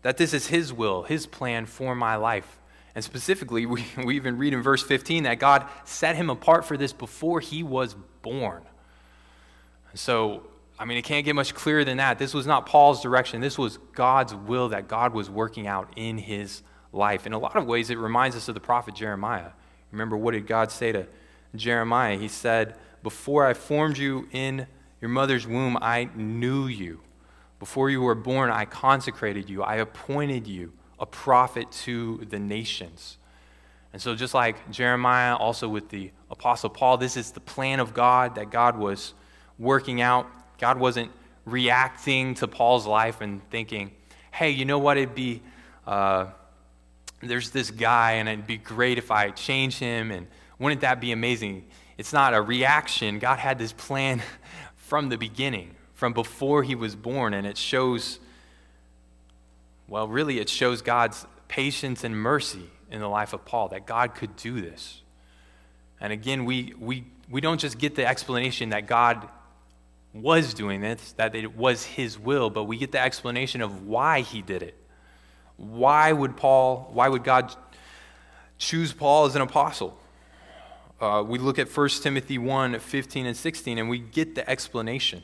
That 0.03 0.17
this 0.17 0.35
is 0.35 0.47
His 0.47 0.71
will, 0.71 1.03
His 1.03 1.25
plan 1.25 1.65
for 1.65 1.95
my 1.95 2.15
life. 2.15 2.59
And 2.95 3.03
specifically, 3.03 3.65
we, 3.65 3.85
we 4.03 4.15
even 4.15 4.37
read 4.37 4.53
in 4.53 4.61
verse 4.61 4.83
15 4.83 5.23
that 5.23 5.39
God 5.39 5.67
set 5.85 6.15
him 6.15 6.29
apart 6.29 6.65
for 6.65 6.77
this 6.77 6.93
before 6.93 7.39
he 7.39 7.63
was 7.63 7.95
born. 8.21 8.63
So, 9.95 10.43
I 10.79 10.85
mean, 10.85 10.97
it 10.97 11.03
can't 11.03 11.25
get 11.25 11.35
much 11.35 11.53
clearer 11.53 11.83
than 11.83 11.97
that. 11.97 12.17
This 12.17 12.33
was 12.33 12.47
not 12.47 12.65
Paul's 12.65 13.01
direction, 13.01 13.41
this 13.41 13.57
was 13.57 13.77
God's 13.93 14.33
will 14.33 14.69
that 14.69 14.87
God 14.87 15.13
was 15.13 15.29
working 15.29 15.67
out 15.67 15.91
in 15.95 16.17
his 16.17 16.63
life. 16.91 17.25
In 17.25 17.33
a 17.33 17.39
lot 17.39 17.55
of 17.55 17.65
ways, 17.65 17.89
it 17.89 17.97
reminds 17.97 18.35
us 18.35 18.47
of 18.47 18.53
the 18.53 18.59
prophet 18.59 18.95
Jeremiah. 18.95 19.51
Remember, 19.91 20.17
what 20.17 20.31
did 20.31 20.47
God 20.47 20.71
say 20.71 20.91
to 20.91 21.07
Jeremiah? 21.55 22.17
He 22.17 22.27
said, 22.27 22.75
Before 23.03 23.45
I 23.45 23.53
formed 23.53 23.97
you 23.97 24.27
in 24.31 24.67
your 25.01 25.09
mother's 25.09 25.45
womb, 25.45 25.77
I 25.81 26.09
knew 26.15 26.67
you. 26.67 27.01
Before 27.59 27.89
you 27.89 28.01
were 28.01 28.15
born, 28.15 28.49
I 28.49 28.65
consecrated 28.65 29.49
you. 29.49 29.63
I 29.63 29.75
appointed 29.75 30.47
you 30.47 30.73
a 31.03 31.05
prophet 31.05 31.69
to 31.69 32.25
the 32.29 32.39
nations. 32.39 33.17
And 33.91 34.01
so, 34.01 34.15
just 34.15 34.33
like 34.33 34.71
Jeremiah, 34.71 35.35
also 35.35 35.67
with 35.67 35.89
the 35.89 36.11
Apostle 36.31 36.69
Paul, 36.69 36.95
this 36.95 37.17
is 37.17 37.31
the 37.31 37.41
plan 37.41 37.81
of 37.81 37.93
God 37.93 38.35
that 38.35 38.51
God 38.51 38.77
was 38.77 39.13
working 39.59 39.99
out. 39.99 40.27
God 40.59 40.79
wasn't 40.79 41.11
reacting 41.43 42.35
to 42.35 42.47
Paul's 42.47 42.87
life 42.87 43.19
and 43.19 43.41
thinking, 43.49 43.91
hey, 44.31 44.51
you 44.51 44.63
know 44.63 44.79
what? 44.79 44.95
It'd 44.95 45.13
be, 45.13 45.41
uh, 45.85 46.27
there's 47.21 47.51
this 47.51 47.69
guy, 47.69 48.13
and 48.13 48.29
it'd 48.29 48.47
be 48.47 48.55
great 48.55 48.97
if 48.97 49.11
I 49.11 49.31
change 49.31 49.79
him, 49.79 50.09
and 50.09 50.25
wouldn't 50.57 50.81
that 50.81 51.01
be 51.01 51.11
amazing? 51.11 51.65
It's 51.97 52.13
not 52.13 52.33
a 52.33 52.41
reaction. 52.41 53.19
God 53.19 53.39
had 53.39 53.59
this 53.59 53.73
plan 53.73 54.23
from 54.77 55.09
the 55.09 55.17
beginning, 55.17 55.75
from 55.95 56.13
before 56.13 56.63
he 56.63 56.75
was 56.75 56.95
born, 56.95 57.33
and 57.33 57.45
it 57.45 57.57
shows, 57.57 58.19
well, 59.93 60.07
really, 60.07 60.39
it 60.39 60.49
shows 60.49 60.81
God's 60.81 61.23
patience 61.47 62.03
and 62.03 62.17
mercy 62.17 62.67
in 62.89 62.99
the 62.99 63.07
life 63.07 63.31
of 63.31 63.45
Paul, 63.45 63.67
that 63.67 63.85
God 63.85 64.15
could 64.15 64.35
do 64.35 64.59
this. 64.59 65.03
And 66.01 66.11
again, 66.11 66.45
we, 66.45 66.73
we, 66.79 67.05
we 67.29 67.41
don't 67.41 67.59
just 67.59 67.77
get 67.77 67.93
the 67.93 68.03
explanation 68.03 68.69
that 68.69 68.87
God 68.87 69.29
was 70.11 70.55
doing 70.55 70.81
this, 70.81 71.11
that 71.17 71.35
it 71.35 71.55
was 71.55 71.83
his 71.83 72.17
will, 72.17 72.49
but 72.49 72.63
we 72.63 72.79
get 72.79 72.91
the 72.91 72.99
explanation 72.99 73.61
of 73.61 73.85
why 73.85 74.21
he 74.21 74.41
did 74.41 74.63
it. 74.63 74.75
Why 75.57 76.11
would 76.11 76.37
Paul, 76.37 76.89
why 76.91 77.07
would 77.07 77.23
God 77.23 77.53
choose 78.57 78.93
Paul 78.93 79.25
as 79.25 79.35
an 79.35 79.43
apostle? 79.43 79.95
uh, 80.99 81.21
we 81.21 81.37
look 81.37 81.59
at 81.59 81.69
1 81.69 81.89
Timothy 82.01 82.39
1 82.39 82.79
15 82.79 83.27
and 83.27 83.37
16, 83.37 83.77
and 83.77 83.87
we 83.87 83.99
get 83.99 84.33
the 84.33 84.49
explanation. 84.49 85.21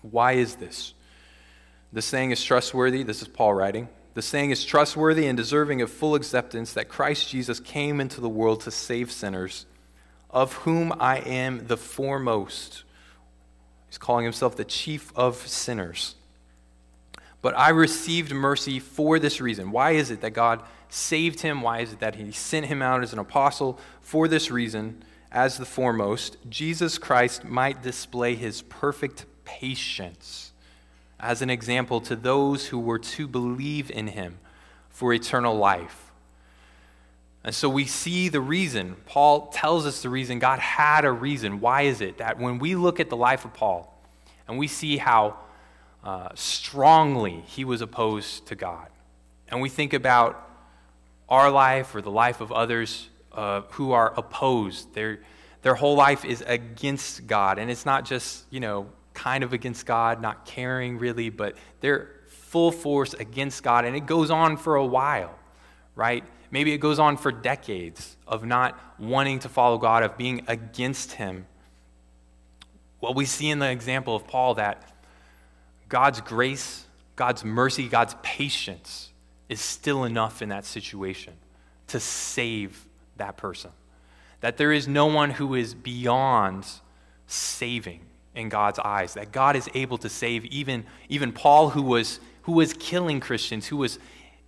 Why 0.00 0.34
is 0.34 0.54
this? 0.54 0.94
The 1.92 2.02
saying 2.02 2.30
is 2.30 2.42
trustworthy. 2.42 3.02
This 3.02 3.20
is 3.20 3.28
Paul 3.28 3.52
writing. 3.52 3.88
The 4.14 4.22
saying 4.22 4.50
is 4.50 4.64
trustworthy 4.64 5.26
and 5.26 5.36
deserving 5.36 5.82
of 5.82 5.90
full 5.90 6.14
acceptance 6.14 6.72
that 6.72 6.88
Christ 6.88 7.28
Jesus 7.28 7.60
came 7.60 8.00
into 8.00 8.20
the 8.20 8.28
world 8.28 8.62
to 8.62 8.70
save 8.70 9.12
sinners, 9.12 9.66
of 10.30 10.54
whom 10.54 10.92
I 10.98 11.18
am 11.18 11.66
the 11.66 11.76
foremost. 11.76 12.84
He's 13.88 13.98
calling 13.98 14.24
himself 14.24 14.56
the 14.56 14.64
chief 14.64 15.12
of 15.14 15.36
sinners. 15.46 16.14
But 17.42 17.58
I 17.58 17.70
received 17.70 18.32
mercy 18.32 18.78
for 18.78 19.18
this 19.18 19.40
reason. 19.40 19.70
Why 19.70 19.90
is 19.90 20.10
it 20.10 20.22
that 20.22 20.30
God 20.30 20.62
saved 20.88 21.40
him? 21.40 21.60
Why 21.60 21.80
is 21.80 21.92
it 21.92 22.00
that 22.00 22.14
he 22.14 22.32
sent 22.32 22.66
him 22.66 22.80
out 22.80 23.02
as 23.02 23.12
an 23.12 23.18
apostle? 23.18 23.78
For 24.00 24.28
this 24.28 24.50
reason, 24.50 25.04
as 25.30 25.58
the 25.58 25.66
foremost, 25.66 26.36
Jesus 26.48 26.96
Christ 26.96 27.44
might 27.44 27.82
display 27.82 28.34
his 28.34 28.62
perfect 28.62 29.26
patience 29.44 30.51
as 31.22 31.40
an 31.40 31.48
example 31.48 32.00
to 32.02 32.16
those 32.16 32.66
who 32.66 32.78
were 32.78 32.98
to 32.98 33.26
believe 33.26 33.90
in 33.90 34.08
him 34.08 34.38
for 34.90 35.14
eternal 35.14 35.56
life. 35.56 36.12
And 37.44 37.54
so 37.54 37.68
we 37.68 37.86
see 37.86 38.28
the 38.28 38.40
reason. 38.40 38.96
Paul 39.06 39.48
tells 39.48 39.86
us 39.86 40.02
the 40.02 40.08
reason. 40.08 40.38
God 40.38 40.58
had 40.58 41.04
a 41.04 41.12
reason. 41.12 41.60
Why 41.60 41.82
is 41.82 42.00
it 42.00 42.18
that 42.18 42.38
when 42.38 42.58
we 42.58 42.74
look 42.74 43.00
at 43.00 43.08
the 43.08 43.16
life 43.16 43.44
of 43.44 43.54
Paul 43.54 43.92
and 44.46 44.58
we 44.58 44.66
see 44.66 44.98
how 44.98 45.36
uh, 46.04 46.28
strongly 46.34 47.42
he 47.46 47.64
was 47.64 47.80
opposed 47.80 48.46
to 48.48 48.54
God, 48.54 48.88
and 49.48 49.60
we 49.60 49.68
think 49.68 49.92
about 49.92 50.48
our 51.28 51.50
life 51.50 51.94
or 51.94 52.02
the 52.02 52.10
life 52.10 52.40
of 52.40 52.52
others 52.52 53.08
uh, 53.32 53.62
who 53.70 53.92
are 53.92 54.12
opposed. 54.16 54.92
Their, 54.94 55.20
their 55.62 55.74
whole 55.74 55.96
life 55.96 56.24
is 56.24 56.42
against 56.46 57.26
God. 57.26 57.58
And 57.58 57.70
it's 57.70 57.86
not 57.86 58.04
just, 58.04 58.44
you 58.50 58.60
know, 58.60 58.88
kind 59.14 59.44
of 59.44 59.52
against 59.52 59.86
God, 59.86 60.20
not 60.20 60.44
caring 60.44 60.98
really, 60.98 61.30
but 61.30 61.56
they're 61.80 62.10
full 62.28 62.72
force 62.72 63.14
against 63.14 63.62
God. 63.62 63.84
And 63.84 63.96
it 63.96 64.06
goes 64.06 64.30
on 64.30 64.56
for 64.56 64.76
a 64.76 64.84
while, 64.84 65.38
right? 65.94 66.24
Maybe 66.50 66.72
it 66.72 66.78
goes 66.78 66.98
on 66.98 67.16
for 67.16 67.32
decades 67.32 68.16
of 68.26 68.44
not 68.44 68.78
wanting 68.98 69.38
to 69.40 69.48
follow 69.48 69.78
God, 69.78 70.02
of 70.02 70.18
being 70.18 70.44
against 70.48 71.12
Him. 71.12 71.46
Well, 73.00 73.14
we 73.14 73.24
see 73.24 73.50
in 73.50 73.58
the 73.58 73.70
example 73.70 74.14
of 74.14 74.26
Paul 74.26 74.54
that 74.54 74.92
God's 75.88 76.20
grace, 76.20 76.86
God's 77.16 77.44
mercy, 77.44 77.88
God's 77.88 78.14
patience 78.22 79.10
is 79.48 79.60
still 79.60 80.04
enough 80.04 80.42
in 80.42 80.50
that 80.50 80.64
situation 80.64 81.34
to 81.88 82.00
save 82.00 82.86
that 83.16 83.36
person. 83.36 83.70
That 84.40 84.56
there 84.56 84.72
is 84.72 84.88
no 84.88 85.06
one 85.06 85.30
who 85.30 85.54
is 85.54 85.74
beyond 85.74 86.66
saving 87.26 88.00
in 88.34 88.48
God's 88.48 88.78
eyes. 88.78 89.14
That 89.14 89.32
God 89.32 89.56
is 89.56 89.68
able 89.74 89.98
to 89.98 90.08
save 90.08 90.44
even, 90.46 90.84
even 91.08 91.32
Paul, 91.32 91.70
who 91.70 91.82
was, 91.82 92.20
who 92.42 92.52
was 92.52 92.72
killing 92.74 93.20
Christians, 93.20 93.66
who 93.66 93.76
was, 93.76 93.98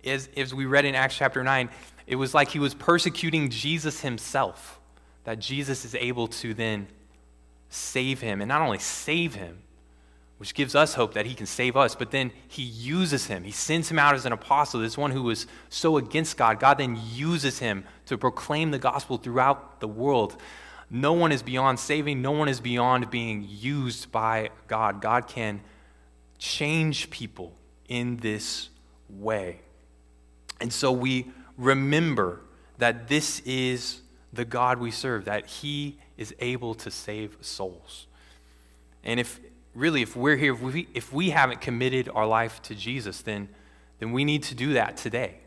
as, 0.03 0.29
as 0.35 0.53
we 0.53 0.65
read 0.65 0.85
in 0.85 0.95
Acts 0.95 1.17
chapter 1.17 1.43
9, 1.43 1.69
it 2.07 2.15
was 2.15 2.33
like 2.33 2.49
he 2.49 2.59
was 2.59 2.73
persecuting 2.73 3.49
Jesus 3.49 4.01
himself. 4.01 4.79
That 5.23 5.39
Jesus 5.39 5.85
is 5.85 5.95
able 5.95 6.27
to 6.27 6.53
then 6.53 6.87
save 7.69 8.21
him, 8.21 8.41
and 8.41 8.49
not 8.49 8.61
only 8.61 8.79
save 8.79 9.35
him, 9.35 9.63
which 10.37 10.53
gives 10.53 10.75
us 10.75 10.95
hope 10.95 11.13
that 11.13 11.25
he 11.25 11.33
can 11.33 11.45
save 11.45 11.77
us. 11.77 11.95
But 11.95 12.11
then 12.11 12.31
he 12.47 12.63
uses 12.63 13.27
him. 13.27 13.43
He 13.43 13.51
sends 13.51 13.89
him 13.89 13.97
out 13.97 14.15
as 14.15 14.25
an 14.25 14.33
apostle, 14.33 14.81
this 14.81 14.97
one 14.97 15.11
who 15.11 15.23
was 15.23 15.47
so 15.69 15.97
against 15.97 16.35
God. 16.37 16.59
God 16.59 16.77
then 16.77 16.99
uses 17.13 17.59
him 17.59 17.85
to 18.07 18.17
proclaim 18.17 18.71
the 18.71 18.79
gospel 18.79 19.17
throughout 19.17 19.79
the 19.79 19.87
world. 19.87 20.35
No 20.89 21.13
one 21.13 21.31
is 21.31 21.41
beyond 21.41 21.79
saving, 21.79 22.21
no 22.21 22.31
one 22.31 22.47
is 22.47 22.59
beyond 22.59 23.09
being 23.09 23.45
used 23.49 24.11
by 24.11 24.49
God. 24.67 25.01
God 25.01 25.27
can 25.27 25.61
change 26.37 27.09
people 27.09 27.53
in 27.87 28.17
this 28.17 28.69
way. 29.09 29.61
And 30.61 30.71
so 30.71 30.91
we 30.91 31.27
remember 31.57 32.41
that 32.77 33.07
this 33.07 33.39
is 33.41 34.01
the 34.31 34.45
God 34.45 34.79
we 34.79 34.91
serve, 34.91 35.25
that 35.25 35.47
he 35.47 35.97
is 36.17 36.33
able 36.39 36.75
to 36.75 36.91
save 36.91 37.37
souls. 37.41 38.07
And 39.03 39.19
if 39.19 39.39
really, 39.73 40.01
if 40.01 40.15
we're 40.15 40.37
here, 40.37 40.53
if 40.53 40.61
we, 40.61 40.87
if 40.93 41.13
we 41.13 41.29
haven't 41.29 41.61
committed 41.61 42.09
our 42.13 42.25
life 42.25 42.61
to 42.63 42.75
Jesus, 42.75 43.21
then, 43.21 43.49
then 43.99 44.11
we 44.11 44.23
need 44.23 44.43
to 44.43 44.55
do 44.55 44.73
that 44.73 44.97
today. 44.97 45.39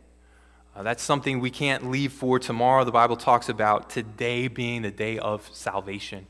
Uh, 0.79 0.85
that's 0.85 1.03
something 1.03 1.41
we 1.41 1.51
can't 1.51 1.91
leave 1.91 2.13
for 2.13 2.39
tomorrow. 2.39 2.85
The 2.85 2.93
Bible 2.93 3.17
talks 3.17 3.49
about 3.49 3.91
today 3.91 4.47
being 4.47 4.83
the 4.83 4.93
day 4.93 5.19
of 5.19 5.51
salvation. 5.53 6.29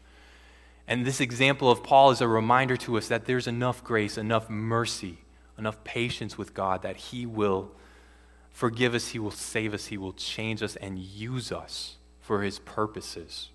And 0.86 1.04
this 1.04 1.20
example 1.20 1.70
of 1.70 1.82
Paul 1.82 2.12
is 2.12 2.22
a 2.22 2.28
reminder 2.28 2.78
to 2.78 2.96
us 2.96 3.08
that 3.08 3.26
there's 3.26 3.46
enough 3.46 3.84
grace, 3.84 4.16
enough 4.16 4.48
mercy, 4.48 5.18
enough 5.58 5.84
patience 5.84 6.38
with 6.38 6.54
God 6.54 6.80
that 6.80 6.96
He 6.96 7.26
will 7.26 7.72
forgive 8.50 8.94
us, 8.94 9.08
He 9.08 9.18
will 9.18 9.30
save 9.30 9.74
us, 9.74 9.88
He 9.88 9.98
will 9.98 10.14
change 10.14 10.62
us, 10.62 10.76
and 10.76 10.98
use 10.98 11.52
us 11.52 11.98
for 12.18 12.40
His 12.40 12.58
purposes. 12.60 13.50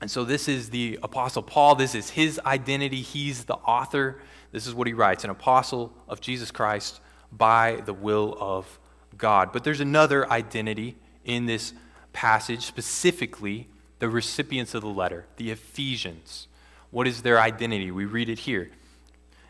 And 0.00 0.10
so, 0.10 0.24
this 0.24 0.48
is 0.48 0.70
the 0.70 0.98
Apostle 1.02 1.42
Paul. 1.42 1.74
This 1.74 1.94
is 1.94 2.08
his 2.10 2.40
identity. 2.46 3.02
He's 3.02 3.44
the 3.44 3.56
author. 3.56 4.20
This 4.52 4.66
is 4.66 4.74
what 4.74 4.86
he 4.86 4.94
writes 4.94 5.22
an 5.22 5.30
apostle 5.30 5.92
of 6.08 6.22
Jesus 6.22 6.50
Christ 6.50 7.00
by 7.30 7.82
the 7.84 7.92
will 7.92 8.36
of 8.40 8.78
God. 9.18 9.52
But 9.52 9.64
there's 9.64 9.80
another 9.80 10.30
identity 10.30 10.96
in 11.24 11.46
this 11.46 11.72
passage, 12.12 12.62
specifically 12.62 13.68
the 13.98 14.08
recipients 14.08 14.74
of 14.74 14.82
the 14.82 14.88
letter, 14.88 15.26
the 15.36 15.50
Ephesians. 15.50 16.48
What 16.90 17.06
is 17.06 17.22
their 17.22 17.40
identity? 17.40 17.90
We 17.90 18.04
read 18.04 18.28
it 18.28 18.40
here. 18.40 18.70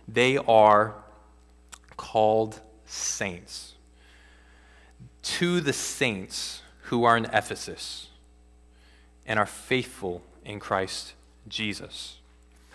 They 0.06 0.36
are 0.36 0.94
called 1.96 2.60
saints. 2.86 3.74
To 5.22 5.60
the 5.60 5.72
saints 5.72 6.62
who 6.82 7.04
are 7.04 7.16
in 7.16 7.24
Ephesus 7.26 8.08
and 9.26 9.38
are 9.38 9.46
faithful 9.46 10.22
in 10.44 10.60
Christ 10.60 11.14
Jesus. 11.48 12.18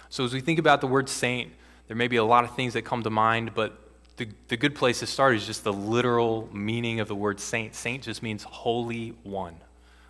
So, 0.09 0.25
as 0.25 0.33
we 0.33 0.41
think 0.41 0.57
about 0.57 0.81
the 0.81 0.87
word 0.87 1.07
saint, 1.07 1.51
there 1.87 1.95
may 1.95 2.07
be 2.07 2.15
a 2.17 2.23
lot 2.23 2.43
of 2.43 2.55
things 2.55 2.73
that 2.73 2.83
come 2.83 3.03
to 3.03 3.09
mind, 3.09 3.53
but 3.53 3.88
the, 4.19 4.27
the 4.49 4.57
good 4.57 4.75
place 4.75 4.99
to 4.99 5.07
start 5.07 5.35
is 5.35 5.47
just 5.47 5.63
the 5.63 5.71
literal 5.71 6.49
meaning 6.51 6.99
of 6.99 7.07
the 7.07 7.15
word 7.15 7.39
saint. 7.39 7.73
Saint 7.73 8.03
just 8.03 8.21
means 8.21 8.43
holy 8.43 9.15
one, 9.23 9.55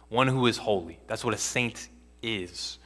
one 0.09 0.27
who 0.27 0.47
is 0.47 0.57
holy. 0.57 0.99
That's 1.05 1.23
what 1.23 1.35
a 1.35 1.37
saint 1.37 1.87
is. 2.23 2.79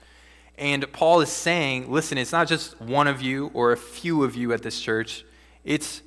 And 0.57 0.91
Paul 0.91 1.21
is 1.21 1.29
saying, 1.29 1.89
listen, 1.89 2.17
it's 2.17 2.33
not 2.33 2.49
just 2.49 2.79
one 2.79 3.07
of 3.07 3.21
you 3.21 3.49
or 3.53 3.71
a 3.71 3.77
few 3.77 4.23
of 4.23 4.35
you 4.35 4.51
at 4.51 4.61
this 4.61 4.79
church, 4.79 5.25
it's 5.63 6.01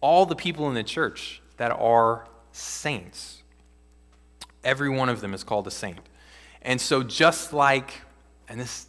all 0.00 0.24
the 0.26 0.36
people 0.36 0.68
in 0.68 0.74
the 0.74 0.84
church 0.84 1.42
that 1.56 1.72
are 1.72 2.28
saints. 2.52 3.42
Every 4.62 4.88
one 4.88 5.08
of 5.08 5.20
them 5.20 5.34
is 5.34 5.42
called 5.42 5.66
a 5.66 5.72
saint. 5.72 5.98
And 6.62 6.80
so, 6.80 7.02
just 7.02 7.52
like, 7.52 8.00
and 8.48 8.60
this, 8.60 8.86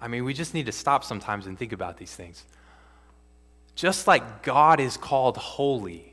I 0.00 0.08
mean, 0.08 0.24
we 0.24 0.34
just 0.34 0.54
need 0.54 0.66
to 0.66 0.72
stop 0.72 1.04
sometimes 1.04 1.46
and 1.46 1.56
think 1.56 1.72
about 1.72 1.98
these 1.98 2.14
things. 2.14 2.44
Just 3.78 4.08
like 4.08 4.42
God 4.42 4.80
is 4.80 4.96
called 4.96 5.36
holy, 5.36 6.12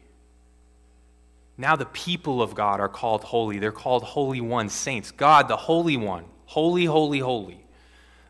now 1.57 1.75
the 1.75 1.87
people 1.87 2.43
of 2.43 2.53
God 2.53 2.79
are 2.79 2.87
called 2.87 3.23
holy. 3.23 3.57
They're 3.57 3.71
called 3.71 4.03
holy 4.03 4.39
ones, 4.39 4.71
saints. 4.71 5.09
God, 5.09 5.47
the 5.47 5.57
holy 5.57 5.97
one, 5.97 6.25
holy, 6.45 6.85
holy, 6.85 7.17
holy. 7.17 7.65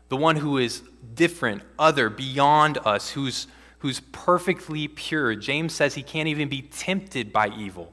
The 0.08 0.16
one 0.16 0.36
who 0.36 0.56
is 0.56 0.82
different, 1.14 1.62
other, 1.78 2.08
beyond 2.08 2.78
us, 2.86 3.10
who's, 3.10 3.46
who's 3.80 4.00
perfectly 4.10 4.88
pure. 4.88 5.34
James 5.34 5.74
says 5.74 5.94
he 5.94 6.02
can't 6.02 6.28
even 6.28 6.48
be 6.48 6.62
tempted 6.62 7.30
by 7.30 7.48
evil, 7.48 7.92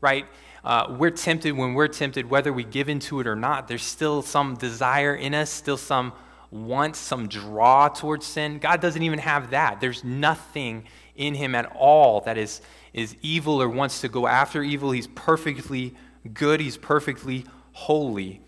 right? 0.00 0.24
uh, 0.64 0.94
we're 0.98 1.10
tempted 1.10 1.52
when 1.52 1.74
we're 1.74 1.88
tempted, 1.88 2.28
whether 2.28 2.52
we 2.52 2.64
give 2.64 2.88
into 2.88 3.20
it 3.20 3.26
or 3.26 3.36
not. 3.36 3.68
There's 3.68 3.82
still 3.82 4.22
some 4.22 4.54
desire 4.54 5.14
in 5.14 5.34
us, 5.34 5.50
still 5.50 5.76
some 5.76 6.12
want, 6.50 6.96
some 6.96 7.28
draw 7.28 7.88
towards 7.88 8.26
sin. 8.26 8.58
God 8.58 8.80
doesn't 8.80 9.02
even 9.02 9.18
have 9.18 9.50
that. 9.50 9.80
There's 9.80 10.02
nothing 10.04 10.84
in 11.14 11.34
him 11.34 11.54
at 11.54 11.66
all 11.74 12.20
that 12.22 12.38
is, 12.38 12.60
is 12.92 13.16
evil 13.22 13.60
or 13.60 13.68
wants 13.68 14.00
to 14.00 14.08
go 14.08 14.26
after 14.26 14.62
evil. 14.62 14.90
He's 14.90 15.08
perfectly 15.08 15.94
good, 16.32 16.60
he's 16.60 16.76
perfectly 16.76 17.44
holy. 17.72 18.40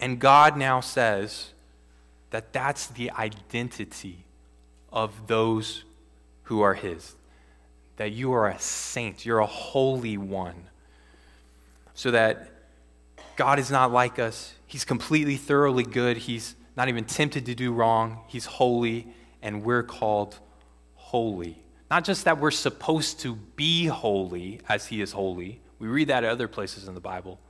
And 0.00 0.18
God 0.18 0.56
now 0.56 0.80
says 0.80 1.50
that 2.30 2.52
that's 2.52 2.86
the 2.86 3.10
identity 3.10 4.24
of 4.92 5.26
those 5.26 5.84
who 6.44 6.60
are 6.60 6.74
his. 6.74 7.14
That 7.96 8.12
you 8.12 8.32
are 8.32 8.48
a 8.48 8.58
saint, 8.58 9.26
you're 9.26 9.40
a 9.40 9.46
holy 9.46 10.16
one 10.16 10.68
so 11.94 12.12
that 12.12 12.48
God 13.34 13.58
is 13.58 13.72
not 13.72 13.90
like 13.90 14.20
us. 14.20 14.54
He's 14.68 14.84
completely, 14.84 15.36
thoroughly 15.36 15.82
good. 15.82 16.16
He's 16.16 16.54
not 16.78 16.88
even 16.88 17.04
tempted 17.04 17.44
to 17.46 17.56
do 17.56 17.72
wrong. 17.72 18.20
He's 18.28 18.46
holy, 18.46 19.08
and 19.42 19.64
we're 19.64 19.82
called 19.82 20.38
holy. 20.94 21.60
Not 21.90 22.04
just 22.04 22.24
that 22.24 22.38
we're 22.38 22.52
supposed 22.52 23.18
to 23.20 23.34
be 23.34 23.86
holy 23.86 24.60
as 24.68 24.86
He 24.86 25.02
is 25.02 25.10
holy, 25.10 25.60
we 25.80 25.88
read 25.88 26.08
that 26.08 26.22
at 26.22 26.30
other 26.30 26.46
places 26.46 26.86
in 26.86 26.94
the 26.94 27.00
Bible, 27.00 27.40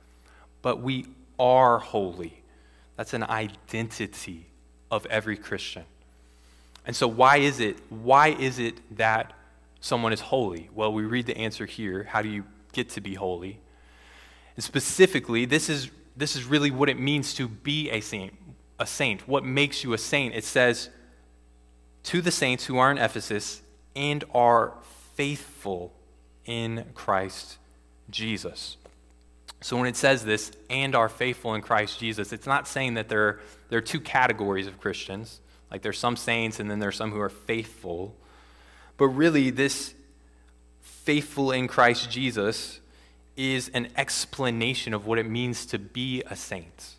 but 0.63 0.81
we 0.81 1.05
are 1.37 1.77
holy. 1.77 2.41
That's 2.95 3.13
an 3.13 3.21
identity 3.21 4.47
of 4.89 5.05
every 5.05 5.37
Christian. 5.37 5.83
And 6.87 6.95
so, 6.95 7.07
why 7.07 7.37
is 7.37 7.59
it? 7.59 7.77
Why 7.89 8.29
is 8.29 8.57
it 8.57 8.97
that 8.97 9.33
someone 9.79 10.11
is 10.11 10.21
holy? 10.21 10.71
Well, 10.73 10.91
we 10.91 11.03
read 11.03 11.27
the 11.27 11.37
answer 11.37 11.67
here. 11.67 12.03
How 12.03 12.23
do 12.23 12.29
you 12.29 12.45
get 12.73 12.89
to 12.91 13.01
be 13.01 13.13
holy? 13.13 13.59
And 14.55 14.63
specifically, 14.63 15.45
this 15.45 15.69
is, 15.69 15.91
this 16.17 16.35
is 16.35 16.45
really 16.45 16.71
what 16.71 16.89
it 16.89 16.99
means 16.99 17.35
to 17.35 17.47
be 17.47 17.91
a 17.91 18.01
saint. 18.01 18.33
A 18.79 18.87
saint. 18.87 19.27
What 19.27 19.43
makes 19.43 19.83
you 19.83 19.93
a 19.93 19.97
saint? 19.97 20.33
It 20.33 20.45
says, 20.45 20.89
to 22.03 22.21
the 22.21 22.31
saints 22.31 22.65
who 22.65 22.77
are 22.77 22.91
in 22.91 22.97
Ephesus 22.97 23.61
and 23.95 24.23
are 24.33 24.73
faithful 25.15 25.93
in 26.45 26.85
Christ 26.95 27.57
Jesus. 28.09 28.77
So 29.61 29.77
when 29.77 29.87
it 29.87 29.97
says 29.97 30.23
this, 30.23 30.51
and 30.69 30.95
are 30.95 31.09
faithful 31.09 31.53
in 31.53 31.61
Christ 31.61 31.99
Jesus, 31.99 32.31
it's 32.31 32.47
not 32.47 32.67
saying 32.67 32.93
that 32.93 33.09
there 33.09 33.27
are, 33.27 33.39
there 33.69 33.79
are 33.79 33.81
two 33.81 33.99
categories 33.99 34.67
of 34.67 34.79
Christians. 34.79 35.41
Like 35.69 35.81
there's 35.81 35.99
some 35.99 36.15
saints 36.15 36.59
and 36.59 36.71
then 36.71 36.79
there's 36.79 36.95
some 36.95 37.11
who 37.11 37.19
are 37.19 37.29
faithful. 37.29 38.15
But 38.97 39.07
really, 39.07 39.49
this 39.49 39.93
faithful 40.81 41.51
in 41.51 41.67
Christ 41.67 42.09
Jesus 42.09 42.79
is 43.35 43.69
an 43.73 43.89
explanation 43.97 44.93
of 44.93 45.05
what 45.05 45.19
it 45.19 45.29
means 45.29 45.65
to 45.67 45.79
be 45.79 46.23
a 46.29 46.35
saint. 46.35 46.95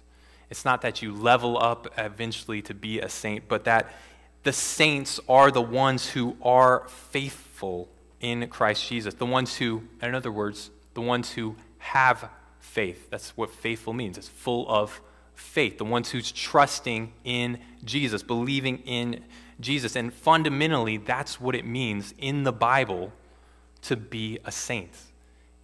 It's 0.50 0.64
not 0.64 0.82
that 0.82 1.00
you 1.00 1.14
level 1.14 1.56
up 1.56 1.92
eventually 1.96 2.60
to 2.62 2.74
be 2.74 3.00
a 3.00 3.08
saint, 3.08 3.48
but 3.48 3.64
that 3.64 3.94
the 4.42 4.52
saints 4.52 5.20
are 5.28 5.50
the 5.50 5.62
ones 5.62 6.08
who 6.10 6.36
are 6.42 6.86
faithful 6.88 7.88
in 8.20 8.48
Christ 8.48 8.88
Jesus. 8.88 9.14
The 9.14 9.26
ones 9.26 9.56
who, 9.56 9.84
in 10.02 10.14
other 10.14 10.32
words, 10.32 10.70
the 10.94 11.00
ones 11.00 11.32
who 11.32 11.56
have 11.78 12.28
faith. 12.58 13.10
That's 13.10 13.36
what 13.36 13.50
faithful 13.50 13.92
means. 13.92 14.18
It's 14.18 14.28
full 14.28 14.68
of 14.68 15.00
faith. 15.34 15.78
The 15.78 15.84
ones 15.84 16.10
who's 16.10 16.32
trusting 16.32 17.12
in 17.24 17.58
Jesus, 17.84 18.22
believing 18.22 18.78
in 18.78 19.24
Jesus. 19.60 19.94
And 19.94 20.12
fundamentally, 20.12 20.96
that's 20.96 21.40
what 21.40 21.54
it 21.54 21.64
means 21.64 22.12
in 22.18 22.42
the 22.42 22.52
Bible 22.52 23.12
to 23.82 23.96
be 23.96 24.38
a 24.44 24.50
saint. 24.50 24.90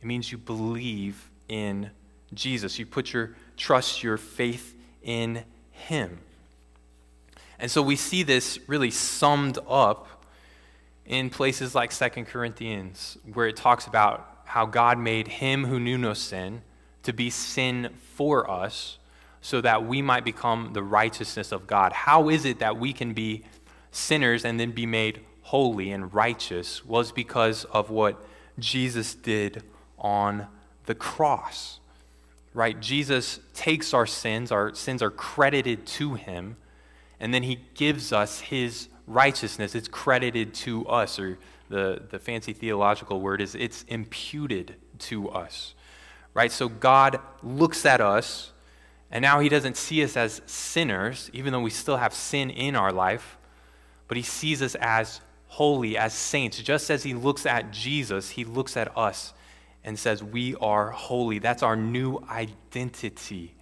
It 0.01 0.07
means 0.07 0.31
you 0.31 0.38
believe 0.38 1.29
in 1.49 1.90
Jesus. 2.35 2.79
You 2.79 2.87
put 2.87 3.12
your 3.12 3.35
trust, 3.57 4.03
your 4.03 4.16
faith 4.16 4.75
in 5.06 5.44
Him. 5.70 6.18
And 7.58 7.70
so 7.70 7.80
we 7.80 7.96
see 7.96 8.22
this 8.22 8.58
really 8.66 8.90
summed 8.90 9.58
up 9.66 10.08
in 11.06 11.30
places 11.30 11.74
like 11.74 11.92
Second 11.92 12.26
Corinthians, 12.26 13.16
where 13.32 13.46
it 13.46 13.56
talks 13.56 13.86
about 13.86 14.42
how 14.44 14.66
God 14.66 14.98
made 14.98 15.28
Him 15.28 15.64
who 15.64 15.80
knew 15.80 15.96
no 15.96 16.12
sin 16.12 16.60
to 17.04 17.12
be 17.12 17.30
sin 17.30 17.90
for 18.14 18.50
us 18.50 18.98
so 19.40 19.60
that 19.60 19.86
we 19.86 20.02
might 20.02 20.24
become 20.24 20.70
the 20.72 20.82
righteousness 20.82 21.52
of 21.52 21.66
God. 21.68 21.92
How 21.92 22.28
is 22.28 22.44
it 22.44 22.58
that 22.58 22.76
we 22.76 22.92
can 22.92 23.12
be 23.12 23.44
sinners 23.92 24.44
and 24.44 24.58
then 24.58 24.72
be 24.72 24.86
made 24.86 25.20
holy 25.42 25.92
and 25.92 26.12
righteous? 26.12 26.84
Was 26.84 27.12
because 27.12 27.64
of 27.66 27.88
what 27.88 28.26
Jesus 28.58 29.14
did 29.14 29.62
on 29.98 30.48
the 30.86 30.96
cross. 30.96 31.78
Right? 32.56 32.80
Jesus 32.80 33.38
takes 33.52 33.92
our 33.92 34.06
sins, 34.06 34.50
our 34.50 34.74
sins 34.74 35.02
are 35.02 35.10
credited 35.10 35.84
to 35.88 36.14
him, 36.14 36.56
and 37.20 37.34
then 37.34 37.42
he 37.42 37.60
gives 37.74 38.14
us 38.14 38.40
his 38.40 38.88
righteousness. 39.06 39.74
It's 39.74 39.88
credited 39.88 40.54
to 40.54 40.86
us, 40.86 41.18
or 41.18 41.38
the, 41.68 42.00
the 42.08 42.18
fancy 42.18 42.54
theological 42.54 43.20
word 43.20 43.42
is 43.42 43.54
it's 43.54 43.82
imputed 43.88 44.76
to 45.00 45.28
us. 45.28 45.74
Right? 46.32 46.50
So 46.50 46.70
God 46.70 47.20
looks 47.42 47.84
at 47.84 48.00
us, 48.00 48.52
and 49.10 49.20
now 49.20 49.40
he 49.40 49.50
doesn't 49.50 49.76
see 49.76 50.02
us 50.02 50.16
as 50.16 50.40
sinners, 50.46 51.28
even 51.34 51.52
though 51.52 51.60
we 51.60 51.68
still 51.68 51.98
have 51.98 52.14
sin 52.14 52.48
in 52.48 52.74
our 52.74 52.90
life, 52.90 53.36
but 54.08 54.16
he 54.16 54.22
sees 54.22 54.62
us 54.62 54.74
as 54.76 55.20
holy, 55.48 55.98
as 55.98 56.14
saints. 56.14 56.62
Just 56.62 56.90
as 56.90 57.02
he 57.02 57.12
looks 57.12 57.44
at 57.44 57.70
Jesus, 57.70 58.30
he 58.30 58.46
looks 58.46 58.78
at 58.78 58.96
us 58.96 59.34
and 59.87 59.99
says, 59.99 60.22
We 60.22 60.55
are 60.57 60.90
holy. 60.90 61.38
That's 61.38 61.62
our 61.62 61.77
new 61.77 62.18
identity 62.29 63.55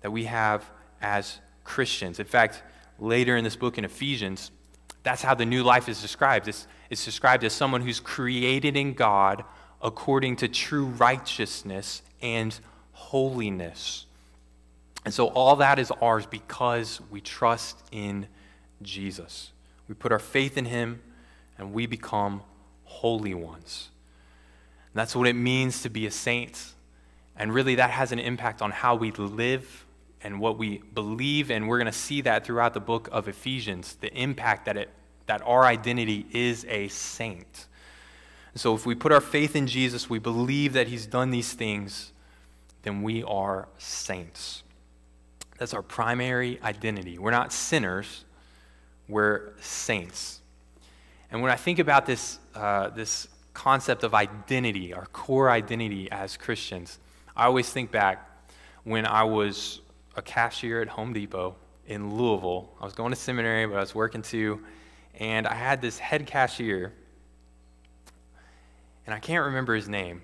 that 0.00 0.10
we 0.10 0.24
have 0.24 0.64
as 1.02 1.40
Christians. 1.64 2.18
In 2.18 2.26
fact, 2.26 2.62
later 2.98 3.36
in 3.36 3.44
this 3.44 3.56
book 3.56 3.76
in 3.76 3.84
Ephesians, 3.84 4.52
that's 5.02 5.22
how 5.22 5.34
the 5.34 5.44
new 5.44 5.62
life 5.62 5.88
is 5.88 6.00
described. 6.00 6.48
It's, 6.48 6.66
it's 6.88 7.04
described 7.04 7.44
as 7.44 7.52
someone 7.52 7.82
who's 7.82 8.00
created 8.00 8.76
in 8.76 8.94
God 8.94 9.44
according 9.82 10.36
to 10.36 10.48
true 10.48 10.86
righteousness 10.86 12.02
and 12.22 12.58
holiness. 12.92 14.06
And 15.04 15.12
so 15.12 15.28
all 15.28 15.56
that 15.56 15.78
is 15.78 15.90
ours 16.00 16.26
because 16.26 17.00
we 17.10 17.20
trust 17.20 17.82
in 17.92 18.26
Jesus. 18.82 19.52
We 19.88 19.94
put 19.94 20.12
our 20.12 20.18
faith 20.18 20.56
in 20.56 20.64
him 20.64 21.02
and 21.58 21.72
we 21.72 21.86
become 21.86 22.42
holy 22.84 23.34
ones. 23.34 23.90
That's 24.96 25.14
what 25.14 25.28
it 25.28 25.34
means 25.34 25.82
to 25.82 25.90
be 25.90 26.06
a 26.06 26.10
saint. 26.10 26.72
And 27.36 27.52
really, 27.52 27.74
that 27.74 27.90
has 27.90 28.12
an 28.12 28.18
impact 28.18 28.62
on 28.62 28.70
how 28.70 28.94
we 28.94 29.10
live 29.12 29.84
and 30.22 30.40
what 30.40 30.56
we 30.56 30.78
believe. 30.94 31.50
And 31.50 31.68
we're 31.68 31.78
going 31.78 31.86
to 31.86 31.92
see 31.92 32.22
that 32.22 32.46
throughout 32.46 32.72
the 32.72 32.80
book 32.80 33.08
of 33.12 33.28
Ephesians 33.28 33.96
the 34.00 34.12
impact 34.14 34.64
that, 34.64 34.76
it, 34.76 34.90
that 35.26 35.42
our 35.44 35.64
identity 35.64 36.26
is 36.32 36.64
a 36.68 36.88
saint. 36.88 37.66
And 38.52 38.60
so, 38.60 38.74
if 38.74 38.86
we 38.86 38.94
put 38.94 39.12
our 39.12 39.20
faith 39.20 39.54
in 39.54 39.66
Jesus, 39.66 40.08
we 40.08 40.18
believe 40.18 40.72
that 40.72 40.88
he's 40.88 41.06
done 41.06 41.30
these 41.30 41.52
things, 41.52 42.12
then 42.82 43.02
we 43.02 43.22
are 43.24 43.68
saints. 43.76 44.62
That's 45.58 45.74
our 45.74 45.82
primary 45.82 46.58
identity. 46.62 47.18
We're 47.18 47.32
not 47.32 47.52
sinners, 47.52 48.24
we're 49.08 49.52
saints. 49.60 50.40
And 51.30 51.42
when 51.42 51.50
I 51.50 51.56
think 51.56 51.80
about 51.80 52.06
this, 52.06 52.38
uh, 52.54 52.88
this 52.90 53.28
concept 53.56 54.04
of 54.04 54.14
identity, 54.14 54.92
our 54.92 55.06
core 55.06 55.48
identity 55.48 56.12
as 56.12 56.36
Christians, 56.36 56.98
I 57.34 57.46
always 57.46 57.70
think 57.70 57.90
back 57.90 58.28
when 58.84 59.06
I 59.06 59.24
was 59.24 59.80
a 60.14 60.20
cashier 60.20 60.82
at 60.82 60.88
Home 60.88 61.14
Depot 61.14 61.56
in 61.86 62.14
Louisville. 62.14 62.70
I 62.78 62.84
was 62.84 62.92
going 62.92 63.10
to 63.12 63.16
seminary, 63.16 63.66
but 63.66 63.76
I 63.76 63.80
was 63.80 63.94
working 63.94 64.20
too. 64.20 64.60
And 65.18 65.46
I 65.46 65.54
had 65.54 65.80
this 65.80 65.98
head 65.98 66.26
cashier, 66.26 66.92
and 69.06 69.14
I 69.14 69.20
can't 69.20 69.46
remember 69.46 69.74
his 69.74 69.88
name, 69.88 70.20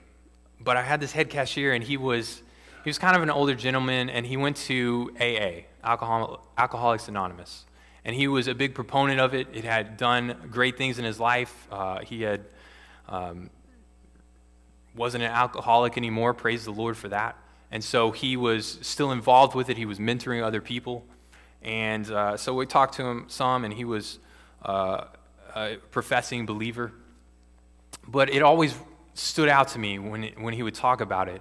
but 0.60 0.76
I 0.76 0.82
had 0.82 1.00
this 1.00 1.12
head 1.12 1.30
cashier, 1.30 1.72
and 1.72 1.82
he 1.82 1.96
was, 1.96 2.42
he 2.84 2.90
was 2.90 2.98
kind 2.98 3.16
of 3.16 3.22
an 3.22 3.30
older 3.30 3.54
gentleman, 3.54 4.10
and 4.10 4.26
he 4.26 4.36
went 4.36 4.58
to 4.68 5.10
AA, 5.18 5.62
Alcohol, 5.82 6.46
Alcoholics 6.58 7.08
Anonymous. 7.08 7.64
And 8.04 8.14
he 8.14 8.28
was 8.28 8.46
a 8.46 8.54
big 8.54 8.74
proponent 8.74 9.20
of 9.20 9.32
it. 9.32 9.48
It 9.54 9.64
had 9.64 9.96
done 9.96 10.36
great 10.50 10.76
things 10.76 10.98
in 10.98 11.06
his 11.06 11.18
life. 11.18 11.66
Uh, 11.70 12.00
he 12.00 12.20
had 12.20 12.44
um, 13.08 13.50
wasn't 14.94 15.24
an 15.24 15.30
alcoholic 15.30 15.96
anymore. 15.96 16.34
Praise 16.34 16.64
the 16.64 16.72
Lord 16.72 16.96
for 16.96 17.08
that. 17.08 17.36
And 17.70 17.82
so 17.82 18.10
he 18.10 18.36
was 18.36 18.78
still 18.82 19.12
involved 19.12 19.54
with 19.54 19.70
it. 19.70 19.76
He 19.76 19.86
was 19.86 19.98
mentoring 19.98 20.42
other 20.42 20.60
people. 20.60 21.04
And 21.62 22.10
uh, 22.10 22.36
so 22.36 22.54
we 22.54 22.66
talked 22.66 22.94
to 22.94 23.04
him 23.04 23.24
some, 23.28 23.64
and 23.64 23.72
he 23.72 23.84
was 23.84 24.18
uh, 24.64 25.04
a 25.54 25.76
professing 25.90 26.44
believer. 26.44 26.92
But 28.06 28.30
it 28.30 28.42
always 28.42 28.74
stood 29.14 29.48
out 29.48 29.68
to 29.68 29.78
me 29.78 29.98
when, 29.98 30.24
it, 30.24 30.40
when 30.40 30.54
he 30.54 30.62
would 30.62 30.74
talk 30.74 31.00
about 31.00 31.28
it 31.28 31.40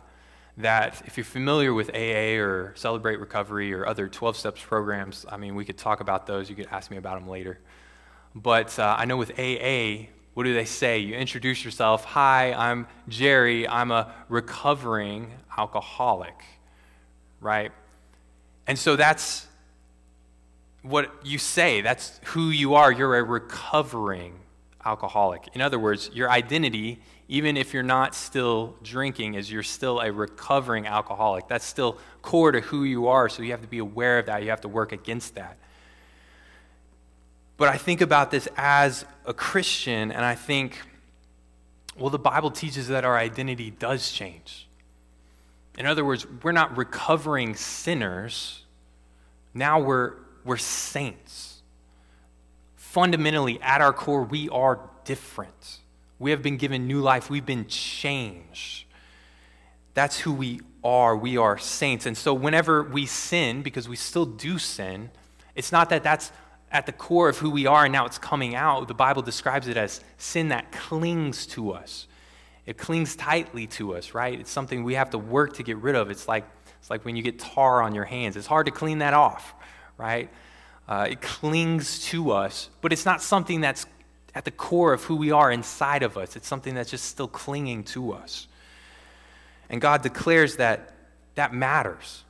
that 0.58 1.02
if 1.06 1.17
you're 1.17 1.24
familiar 1.24 1.74
with 1.74 1.89
AA 1.89 2.38
or 2.39 2.74
Celebrate 2.76 3.19
Recovery 3.19 3.74
or 3.74 3.86
other 3.86 4.08
12 4.08 4.38
Steps 4.38 4.62
programs, 4.62 5.26
I 5.30 5.38
mean, 5.38 5.56
we 5.56 5.65
could 5.65 5.78
talk 5.78 6.02
about 6.02 6.28
those. 6.28 6.50
You 6.50 6.56
could 6.56 6.67
ask 6.71 6.91
me 6.91 6.97
about 6.97 7.19
them 7.19 7.30
later. 7.30 7.60
But 8.36 8.78
uh, 8.78 8.95
I 8.97 9.06
know 9.06 9.17
with 9.17 9.32
AA, 9.39 10.08
what 10.34 10.44
do 10.44 10.54
they 10.54 10.65
say? 10.65 11.00
You 11.00 11.15
introduce 11.15 11.63
yourself. 11.65 12.06
Hi, 12.06 12.54
I'm 12.54 12.88
Jerry. 13.10 13.67
I'm 13.67 13.91
a 13.91 14.13
recovering 14.30 15.32
alcoholic, 15.58 16.36
right? 17.41 17.72
And 18.65 18.80
so 18.80 18.96
that's 18.96 19.48
what 20.84 21.12
you 21.24 21.38
say. 21.38 21.82
That's 21.82 22.20
who 22.26 22.50
you 22.50 22.76
are. 22.76 22.91
You're 22.91 23.17
a 23.17 23.24
recovering 23.24 24.39
alcoholic. 24.86 25.50
In 25.54 25.62
other 25.62 25.78
words, 25.78 26.10
your 26.13 26.30
identity, 26.30 27.02
even 27.28 27.58
if 27.58 27.74
you're 27.74 27.84
not 27.84 28.15
still 28.15 28.76
drinking, 28.82 29.36
is 29.36 29.52
you're 29.52 29.63
still 29.63 30.00
a 30.00 30.12
recovering 30.12 30.88
alcoholic. 30.88 31.48
That's 31.48 31.65
still 31.65 31.98
core 32.22 32.52
to 32.52 32.62
who 32.62 32.84
you 32.84 33.08
are, 33.08 33.30
so 33.30 33.44
you 33.44 33.52
have 33.52 33.62
to 33.62 33.67
be 33.67 33.80
aware 33.80 34.20
of 34.20 34.28
that. 34.28 34.44
You 34.44 34.50
have 34.50 34.62
to 34.62 34.70
work 34.70 34.91
against 34.91 35.36
that. 35.36 35.58
But 37.62 37.69
I 37.69 37.78
think 37.78 38.02
about 38.02 38.32
this 38.32 38.47
as 38.58 39.06
a 39.24 39.36
Christian, 39.36 40.12
and 40.12 40.26
I 40.26 40.34
think, 40.34 40.82
well, 41.95 42.10
the 42.10 42.17
Bible 42.17 42.50
teaches 42.50 42.88
that 42.88 43.06
our 43.06 43.15
identity 43.15 43.69
does 43.69 44.12
change. 44.12 44.67
In 45.78 45.86
other 45.86 46.04
words, 46.04 46.26
we're 46.41 46.54
not 46.54 46.76
recovering 46.76 47.54
sinners, 47.54 48.63
now 49.54 49.80
we're, 49.80 50.13
we're 50.43 50.58
saints. 50.58 51.62
Fundamentally, 52.78 53.62
at 53.62 53.80
our 53.80 53.93
core, 53.93 54.24
we 54.24 54.50
are 54.50 54.80
different. 55.06 55.78
We 56.17 56.32
have 56.32 56.41
been 56.41 56.58
given 56.58 56.88
new 56.88 57.02
life, 57.02 57.30
we've 57.30 57.45
been 57.45 57.67
changed. 57.67 58.86
That's 59.93 60.17
who 60.17 60.34
we 60.34 60.62
are. 60.84 61.15
We 61.15 61.38
are 61.38 61.60
saints. 61.60 62.08
And 62.08 62.17
so, 62.17 62.34
whenever 62.34 62.82
we 62.82 63.06
sin, 63.06 63.62
because 63.62 63.88
we 63.88 63.97
still 63.97 64.26
do 64.26 64.58
sin, 64.58 65.12
it's 65.54 65.71
not 65.71 65.89
that 65.91 66.02
that's 66.02 66.32
at 66.71 66.86
the 66.86 66.91
core 66.91 67.29
of 67.29 67.38
who 67.38 67.49
we 67.49 67.65
are 67.65 67.84
and 67.84 67.91
now 67.91 68.05
it's 68.05 68.17
coming 68.17 68.55
out. 68.55 68.88
The 68.88 68.93
Bible 68.93 69.21
describes 69.21 69.67
it 69.67 69.77
as 69.77 70.01
sin 70.17 70.49
that 70.49 70.71
clings 70.71 71.45
to 71.47 71.71
us. 71.71 72.07
It 72.65 72.77
clings 72.77 73.15
tightly 73.15 73.67
to 73.67 73.95
us, 73.95 74.13
right? 74.13 74.39
It's 74.39 74.51
something 74.51 74.84
we 74.84 74.93
have 74.93 75.10
to 75.10 75.17
work 75.17 75.55
to 75.55 75.63
get 75.63 75.77
rid 75.77 75.95
of. 75.95 76.10
It's 76.10 76.27
like, 76.27 76.45
it's 76.79 76.89
like 76.89 77.03
when 77.03 77.15
you 77.15 77.23
get 77.23 77.39
tar 77.39 77.81
on 77.81 77.93
your 77.93 78.05
hands. 78.05 78.38
It's 78.38 78.47
hard 78.47 78.67
to 78.67 78.71
clean 78.71 78.99
that 78.99 79.13
off, 79.13 79.53
right? 79.97 80.29
Uh, 80.88 81.07
it 81.10 81.21
clings 81.21 82.05
to 82.05 82.31
us, 82.31 82.69
but 82.81 82.93
it's 82.93 83.05
not 83.05 83.21
something 83.21 83.62
that's 83.62 83.86
at 84.34 84.45
the 84.45 84.51
core 84.51 84.93
of 84.93 85.03
who 85.03 85.15
we 85.15 85.31
are 85.31 85.51
inside 85.51 86.03
of 86.03 86.17
us. 86.17 86.36
It's 86.36 86.47
something 86.47 86.73
that's 86.73 86.89
just 86.89 87.05
still 87.05 87.27
clinging 87.27 87.84
to 87.86 88.13
us. 88.13 88.47
And 89.69 89.81
God 89.81 90.01
declares 90.01 90.57
that 90.57 90.93
that 91.36 91.53
matters, 91.53 92.23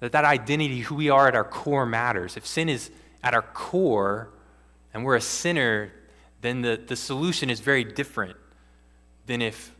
that 0.00 0.12
that 0.12 0.24
identity, 0.24 0.80
who 0.80 0.94
we 0.94 1.10
are 1.10 1.28
at 1.28 1.34
our 1.34 1.44
core, 1.44 1.86
matters. 1.86 2.36
If 2.36 2.46
sin 2.46 2.68
is 2.68 2.90
at 3.22 3.34
our 3.34 3.42
core 3.42 4.30
and 4.94 5.04
we're 5.04 5.16
a 5.16 5.20
sinner, 5.20 5.92
then 6.40 6.62
the, 6.62 6.80
the 6.86 6.96
solution 6.96 7.50
is 7.50 7.60
very 7.60 7.84
different 7.84 8.36
than 9.26 9.42
if 9.42 9.72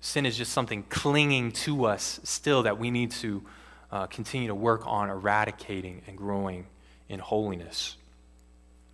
sin 0.00 0.26
is 0.26 0.36
just 0.36 0.52
something 0.52 0.82
clinging 0.88 1.52
to 1.52 1.86
us 1.86 2.20
still 2.24 2.64
that 2.64 2.78
we 2.78 2.90
need 2.90 3.10
to 3.10 3.42
uh, 3.90 4.06
continue 4.06 4.48
to 4.48 4.54
work 4.54 4.82
on 4.86 5.08
eradicating 5.08 6.02
and 6.06 6.16
growing 6.18 6.66
in 7.08 7.20
holiness. 7.20 7.96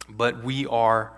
But 0.08 0.44
we 0.44 0.66
are 0.66 1.12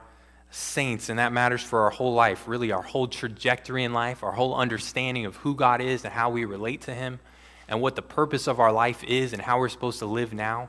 saints, 0.51 1.09
and 1.09 1.19
that 1.19 1.33
matters 1.33 1.63
for 1.63 1.81
our 1.83 1.91
whole 1.91 2.15
life, 2.15 2.47
really, 2.47 2.71
our 2.71 2.83
whole 2.83 3.09
trajectory 3.09 3.83
in 3.83 3.93
life, 3.93 4.23
our 4.23 4.33
whole 4.33 4.55
understanding 4.55 5.27
of 5.27 5.37
who 5.37 5.55
God 5.55 5.81
is 5.81 6.05
and 6.05 6.13
how 6.13 6.31
we 6.31 6.45
relate 6.45 6.83
to 6.83 6.95
Him, 6.95 7.19
and 7.67 7.81
what 7.81 7.97
the 7.97 8.03
purpose 8.03 8.47
of 8.47 8.61
our 8.61 8.73
life 8.73 9.03
is 9.05 9.33
and 9.33 9.43
how 9.43 9.59
we're 9.59 9.69
supposed 9.69 9.99
to 9.99 10.07
live 10.07 10.33
now 10.33 10.69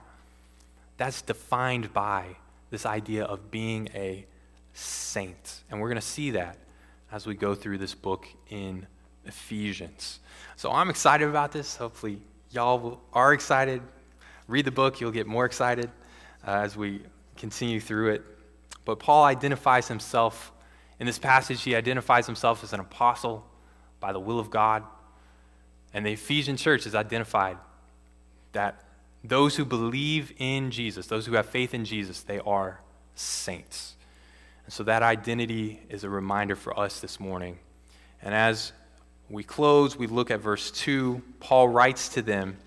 that's 0.98 1.22
defined 1.22 1.94
by 1.94 2.38
this 2.70 2.86
idea 2.86 3.26
of 3.26 3.52
being 3.52 3.90
a 3.94 4.26
saint. 4.74 5.64
And 5.70 5.80
we're 5.80 5.90
going 5.90 6.02
to 6.02 6.08
see 6.08 6.32
that 6.32 6.58
as 7.12 7.26
we 7.26 7.36
go 7.36 7.56
through 7.56 7.78
this 7.78 7.94
book 7.94 8.28
in 8.50 8.86
Ephesians. 9.26 10.20
So 10.56 10.72
I'm 10.72 10.90
excited 10.90 11.28
about 11.28 11.52
this. 11.52 11.76
Hopefully, 11.76 12.20
y'all 12.52 13.02
are 13.14 13.34
excited. 13.34 13.82
Read 14.48 14.66
the 14.66 14.72
book, 14.72 15.02
you'll 15.02 15.12
get 15.12 15.28
more 15.28 15.46
excited 15.46 15.90
uh, 16.46 16.52
as 16.52 16.78
we 16.78 17.02
continue 17.36 17.80
through 17.80 18.14
it. 18.14 18.24
But 18.86 19.00
Paul 19.00 19.24
identifies 19.24 19.88
himself 19.88 20.52
in 21.00 21.06
this 21.06 21.20
passage, 21.20 21.62
he 21.64 21.76
identifies 21.76 22.26
himself 22.26 22.64
as 22.64 22.72
an 22.72 22.80
apostle 22.80 23.46
by 24.00 24.14
the 24.14 24.20
will 24.20 24.40
of 24.40 24.50
God. 24.50 24.84
And 25.94 26.06
the 26.06 26.14
Ephesian 26.14 26.56
church 26.56 26.86
is 26.86 26.96
identified 26.96 27.58
that 28.54 28.85
those 29.28 29.56
who 29.56 29.66
believe 29.66 30.34
in 30.38 30.72
Jesus, 30.72 31.08
those 31.08 31.26
who 31.26 31.36
have 31.36 31.46
faith 31.46 31.74
in 31.74 31.86
Jesus, 31.86 32.22
they 32.22 32.40
are 32.40 32.82
saints. 33.16 33.96
And 34.66 34.74
so 34.74 34.84
that 34.84 35.04
identity 35.04 35.82
is 35.90 36.04
a 36.04 36.10
reminder 36.10 36.56
for 36.56 36.78
us 36.78 37.00
this 37.00 37.20
morning. 37.20 37.60
And 38.22 38.34
as 38.34 38.72
we 39.30 39.44
close, 39.44 39.98
we 39.98 40.08
look 40.08 40.32
at 40.32 40.40
verse 40.40 40.72
2. 40.72 41.22
Paul 41.40 41.70
writes 41.70 42.10
to 42.10 42.22
them, 42.22 42.58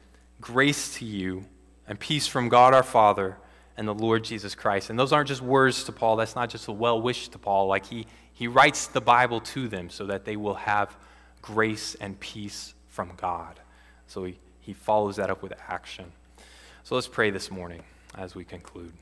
Grace 0.40 0.94
to 0.98 1.04
you 1.04 1.44
and 1.86 1.98
peace 1.98 2.26
from 2.26 2.48
God 2.48 2.74
our 2.74 2.82
Father 2.82 3.36
and 3.76 3.86
the 3.86 3.94
Lord 3.94 4.24
Jesus 4.24 4.54
Christ. 4.54 4.90
And 4.90 4.98
those 4.98 5.12
aren't 5.12 5.28
just 5.28 5.42
words 5.42 5.84
to 5.84 5.92
Paul, 5.92 6.16
that's 6.16 6.36
not 6.36 6.50
just 6.50 6.68
a 6.68 6.72
well 6.72 7.00
wish 7.00 7.28
to 7.28 7.38
Paul. 7.38 7.66
Like 7.66 7.86
he, 7.86 8.06
he 8.32 8.46
writes 8.46 8.86
the 8.86 9.00
Bible 9.00 9.40
to 9.40 9.68
them 9.68 9.90
so 9.90 10.06
that 10.06 10.24
they 10.24 10.36
will 10.36 10.54
have 10.54 10.96
grace 11.42 11.96
and 12.00 12.18
peace 12.20 12.74
from 12.88 13.12
God. 13.16 13.60
So 14.06 14.24
he, 14.24 14.38
he 14.60 14.72
follows 14.72 15.16
that 15.16 15.30
up 15.30 15.42
with 15.42 15.52
action. 15.68 16.12
So 16.84 16.94
let's 16.94 17.08
pray 17.08 17.30
this 17.30 17.50
morning 17.50 17.82
as 18.14 18.34
we 18.34 18.44
conclude. 18.44 18.92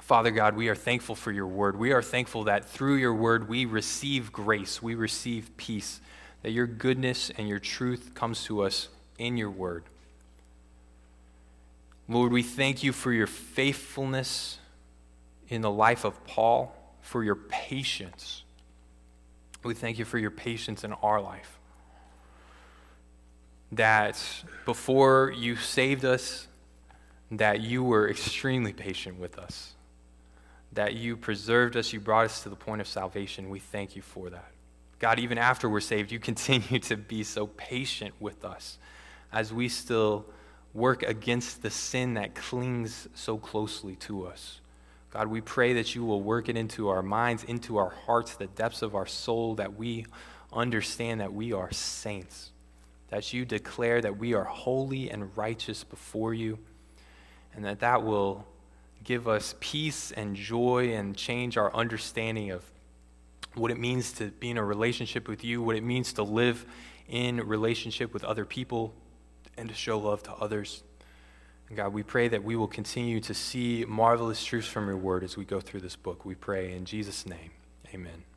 Father 0.00 0.30
God, 0.30 0.56
we 0.56 0.68
are 0.68 0.74
thankful 0.74 1.14
for 1.14 1.30
your 1.30 1.46
word. 1.46 1.78
We 1.78 1.92
are 1.92 2.02
thankful 2.02 2.44
that 2.44 2.64
through 2.64 2.96
your 2.96 3.14
word 3.14 3.48
we 3.48 3.64
receive 3.64 4.32
grace, 4.32 4.82
we 4.82 4.94
receive 4.94 5.56
peace, 5.56 6.00
that 6.42 6.50
your 6.50 6.66
goodness 6.66 7.30
and 7.30 7.48
your 7.48 7.58
truth 7.58 8.12
comes 8.14 8.44
to 8.44 8.62
us 8.62 8.88
in 9.18 9.36
your 9.36 9.50
word. 9.50 9.84
Lord, 12.08 12.32
we 12.32 12.42
thank 12.42 12.82
you 12.82 12.92
for 12.92 13.12
your 13.12 13.28
faithfulness 13.28 14.58
in 15.48 15.60
the 15.62 15.70
life 15.70 16.04
of 16.04 16.24
Paul, 16.26 16.74
for 17.02 17.22
your 17.22 17.34
patience, 17.36 18.42
We 19.62 19.74
thank 19.74 19.98
you 19.98 20.04
for 20.04 20.18
your 20.18 20.30
patience 20.30 20.84
in 20.84 20.92
our 20.94 21.20
life. 21.20 21.58
That 23.72 24.20
before 24.64 25.32
you 25.36 25.56
saved 25.56 26.04
us, 26.04 26.48
that 27.30 27.60
you 27.60 27.82
were 27.82 28.08
extremely 28.08 28.72
patient 28.72 29.18
with 29.18 29.38
us. 29.38 29.74
That 30.72 30.94
you 30.94 31.16
preserved 31.16 31.76
us, 31.76 31.92
you 31.92 32.00
brought 32.00 32.26
us 32.26 32.42
to 32.42 32.48
the 32.48 32.56
point 32.56 32.80
of 32.80 32.88
salvation. 32.88 33.50
We 33.50 33.58
thank 33.58 33.96
you 33.96 34.02
for 34.02 34.30
that. 34.30 34.52
God, 34.98 35.18
even 35.18 35.38
after 35.38 35.68
we're 35.68 35.80
saved, 35.80 36.12
you 36.12 36.18
continue 36.30 36.78
to 36.80 36.96
be 36.96 37.22
so 37.24 37.46
patient 37.46 38.14
with 38.20 38.44
us 38.44 38.78
as 39.32 39.52
we 39.52 39.68
still 39.68 40.26
work 40.74 41.02
against 41.02 41.62
the 41.62 41.70
sin 41.70 42.14
that 42.14 42.34
clings 42.34 43.08
so 43.14 43.36
closely 43.36 43.96
to 43.96 44.26
us. 44.26 44.60
God, 45.10 45.26
we 45.26 45.40
pray 45.40 45.72
that 45.72 45.96
you 45.96 46.04
will 46.04 46.22
work 46.22 46.48
it 46.48 46.56
into 46.56 46.88
our 46.88 47.02
minds, 47.02 47.42
into 47.42 47.78
our 47.78 47.90
hearts, 47.90 48.36
the 48.36 48.46
depths 48.46 48.82
of 48.82 48.94
our 48.94 49.06
soul, 49.06 49.56
that 49.56 49.74
we 49.74 50.06
understand 50.52 51.20
that 51.20 51.32
we 51.32 51.52
are 51.52 51.72
saints, 51.72 52.52
that 53.08 53.32
you 53.32 53.44
declare 53.44 54.00
that 54.00 54.18
we 54.18 54.34
are 54.34 54.44
holy 54.44 55.10
and 55.10 55.36
righteous 55.36 55.82
before 55.82 56.32
you, 56.32 56.58
and 57.54 57.64
that 57.64 57.80
that 57.80 58.02
will 58.02 58.46
give 59.02 59.26
us 59.26 59.54
peace 59.60 60.12
and 60.12 60.36
joy 60.36 60.92
and 60.92 61.16
change 61.16 61.56
our 61.56 61.74
understanding 61.74 62.50
of 62.50 62.64
what 63.54 63.70
it 63.70 63.78
means 63.78 64.12
to 64.12 64.26
be 64.26 64.50
in 64.50 64.58
a 64.58 64.64
relationship 64.64 65.26
with 65.26 65.42
you, 65.42 65.62
what 65.62 65.76
it 65.76 65.82
means 65.82 66.12
to 66.14 66.22
live 66.22 66.64
in 67.08 67.38
relationship 67.38 68.12
with 68.12 68.22
other 68.24 68.44
people, 68.44 68.94
and 69.56 69.68
to 69.68 69.74
show 69.74 69.98
love 69.98 70.22
to 70.22 70.32
others. 70.34 70.82
And 71.68 71.76
God, 71.76 71.92
we 71.92 72.02
pray 72.02 72.28
that 72.28 72.44
we 72.44 72.56
will 72.56 72.68
continue 72.68 73.20
to 73.20 73.34
see 73.34 73.84
marvelous 73.88 74.44
truths 74.44 74.68
from 74.68 74.86
your 74.86 74.96
word 74.96 75.24
as 75.24 75.36
we 75.36 75.44
go 75.44 75.60
through 75.60 75.80
this 75.80 75.96
book. 75.96 76.24
We 76.24 76.34
pray 76.34 76.72
in 76.72 76.84
Jesus' 76.84 77.26
name. 77.26 77.50
Amen. 77.92 78.29